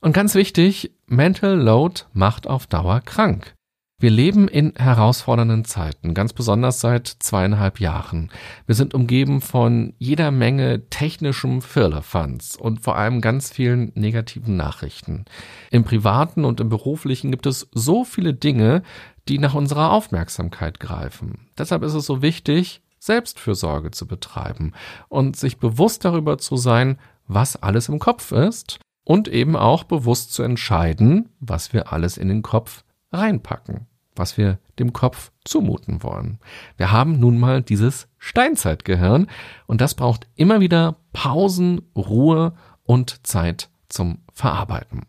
Und 0.00 0.14
ganz 0.14 0.34
wichtig, 0.34 0.90
Mental 1.06 1.54
Load 1.56 2.02
macht 2.12 2.48
auf 2.48 2.66
Dauer 2.66 3.02
krank. 3.02 3.54
Wir 4.02 4.10
leben 4.10 4.48
in 4.48 4.72
herausfordernden 4.74 5.64
Zeiten, 5.64 6.12
ganz 6.12 6.32
besonders 6.32 6.80
seit 6.80 7.06
zweieinhalb 7.06 7.78
Jahren. 7.78 8.32
Wir 8.66 8.74
sind 8.74 8.94
umgeben 8.94 9.40
von 9.40 9.94
jeder 9.96 10.32
Menge 10.32 10.88
technischem 10.90 11.62
Firlefanz 11.62 12.56
und 12.56 12.80
vor 12.80 12.96
allem 12.96 13.20
ganz 13.20 13.52
vielen 13.52 13.92
negativen 13.94 14.56
Nachrichten. 14.56 15.24
Im 15.70 15.84
privaten 15.84 16.44
und 16.44 16.58
im 16.58 16.68
beruflichen 16.68 17.30
gibt 17.30 17.46
es 17.46 17.68
so 17.70 18.02
viele 18.02 18.34
Dinge, 18.34 18.82
die 19.28 19.38
nach 19.38 19.54
unserer 19.54 19.92
Aufmerksamkeit 19.92 20.80
greifen. 20.80 21.46
Deshalb 21.56 21.84
ist 21.84 21.94
es 21.94 22.04
so 22.04 22.22
wichtig, 22.22 22.82
Selbstfürsorge 22.98 23.92
zu 23.92 24.08
betreiben 24.08 24.72
und 25.10 25.36
sich 25.36 25.58
bewusst 25.58 26.04
darüber 26.04 26.38
zu 26.38 26.56
sein, 26.56 26.98
was 27.28 27.54
alles 27.54 27.88
im 27.88 28.00
Kopf 28.00 28.32
ist 28.32 28.80
und 29.04 29.28
eben 29.28 29.54
auch 29.54 29.84
bewusst 29.84 30.32
zu 30.32 30.42
entscheiden, 30.42 31.28
was 31.38 31.72
wir 31.72 31.92
alles 31.92 32.16
in 32.16 32.26
den 32.26 32.42
Kopf 32.42 32.82
reinpacken 33.12 33.86
was 34.14 34.36
wir 34.36 34.58
dem 34.78 34.92
Kopf 34.92 35.32
zumuten 35.44 36.02
wollen. 36.02 36.38
Wir 36.76 36.92
haben 36.92 37.18
nun 37.18 37.38
mal 37.38 37.62
dieses 37.62 38.08
Steinzeitgehirn 38.18 39.28
und 39.66 39.80
das 39.80 39.94
braucht 39.94 40.26
immer 40.34 40.60
wieder 40.60 40.96
Pausen, 41.12 41.82
Ruhe 41.96 42.54
und 42.84 43.26
Zeit 43.26 43.70
zum 43.88 44.18
Verarbeiten. 44.32 45.06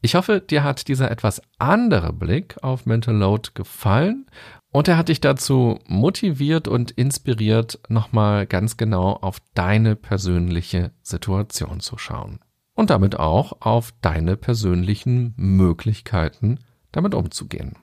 Ich 0.00 0.14
hoffe, 0.16 0.40
dir 0.40 0.64
hat 0.64 0.88
dieser 0.88 1.10
etwas 1.10 1.40
andere 1.58 2.12
Blick 2.12 2.56
auf 2.62 2.86
Mental 2.86 3.14
Load 3.14 3.50
gefallen 3.54 4.26
und 4.72 4.88
er 4.88 4.96
hat 4.96 5.08
dich 5.08 5.20
dazu 5.20 5.78
motiviert 5.86 6.66
und 6.66 6.90
inspiriert, 6.92 7.78
nochmal 7.88 8.46
ganz 8.46 8.78
genau 8.78 9.12
auf 9.12 9.38
deine 9.54 9.96
persönliche 9.96 10.92
Situation 11.02 11.80
zu 11.80 11.98
schauen. 11.98 12.40
Und 12.74 12.88
damit 12.88 13.18
auch 13.18 13.60
auf 13.60 13.92
deine 14.00 14.36
persönlichen 14.36 15.34
Möglichkeiten, 15.36 16.58
damit 16.90 17.14
umzugehen. 17.14 17.76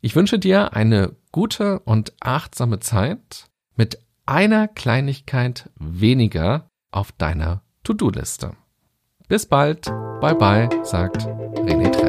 Ich 0.00 0.14
wünsche 0.14 0.38
dir 0.38 0.74
eine 0.74 1.16
gute 1.32 1.80
und 1.80 2.12
achtsame 2.20 2.78
Zeit 2.78 3.46
mit 3.76 3.98
einer 4.26 4.68
Kleinigkeit 4.68 5.70
weniger 5.76 6.70
auf 6.90 7.12
deiner 7.12 7.62
To-Do-Liste. 7.82 8.52
Bis 9.28 9.46
bald, 9.46 9.86
bye 10.20 10.34
bye, 10.34 10.68
sagt 10.84 11.26
René 11.26 11.90
Trepp. 11.90 12.07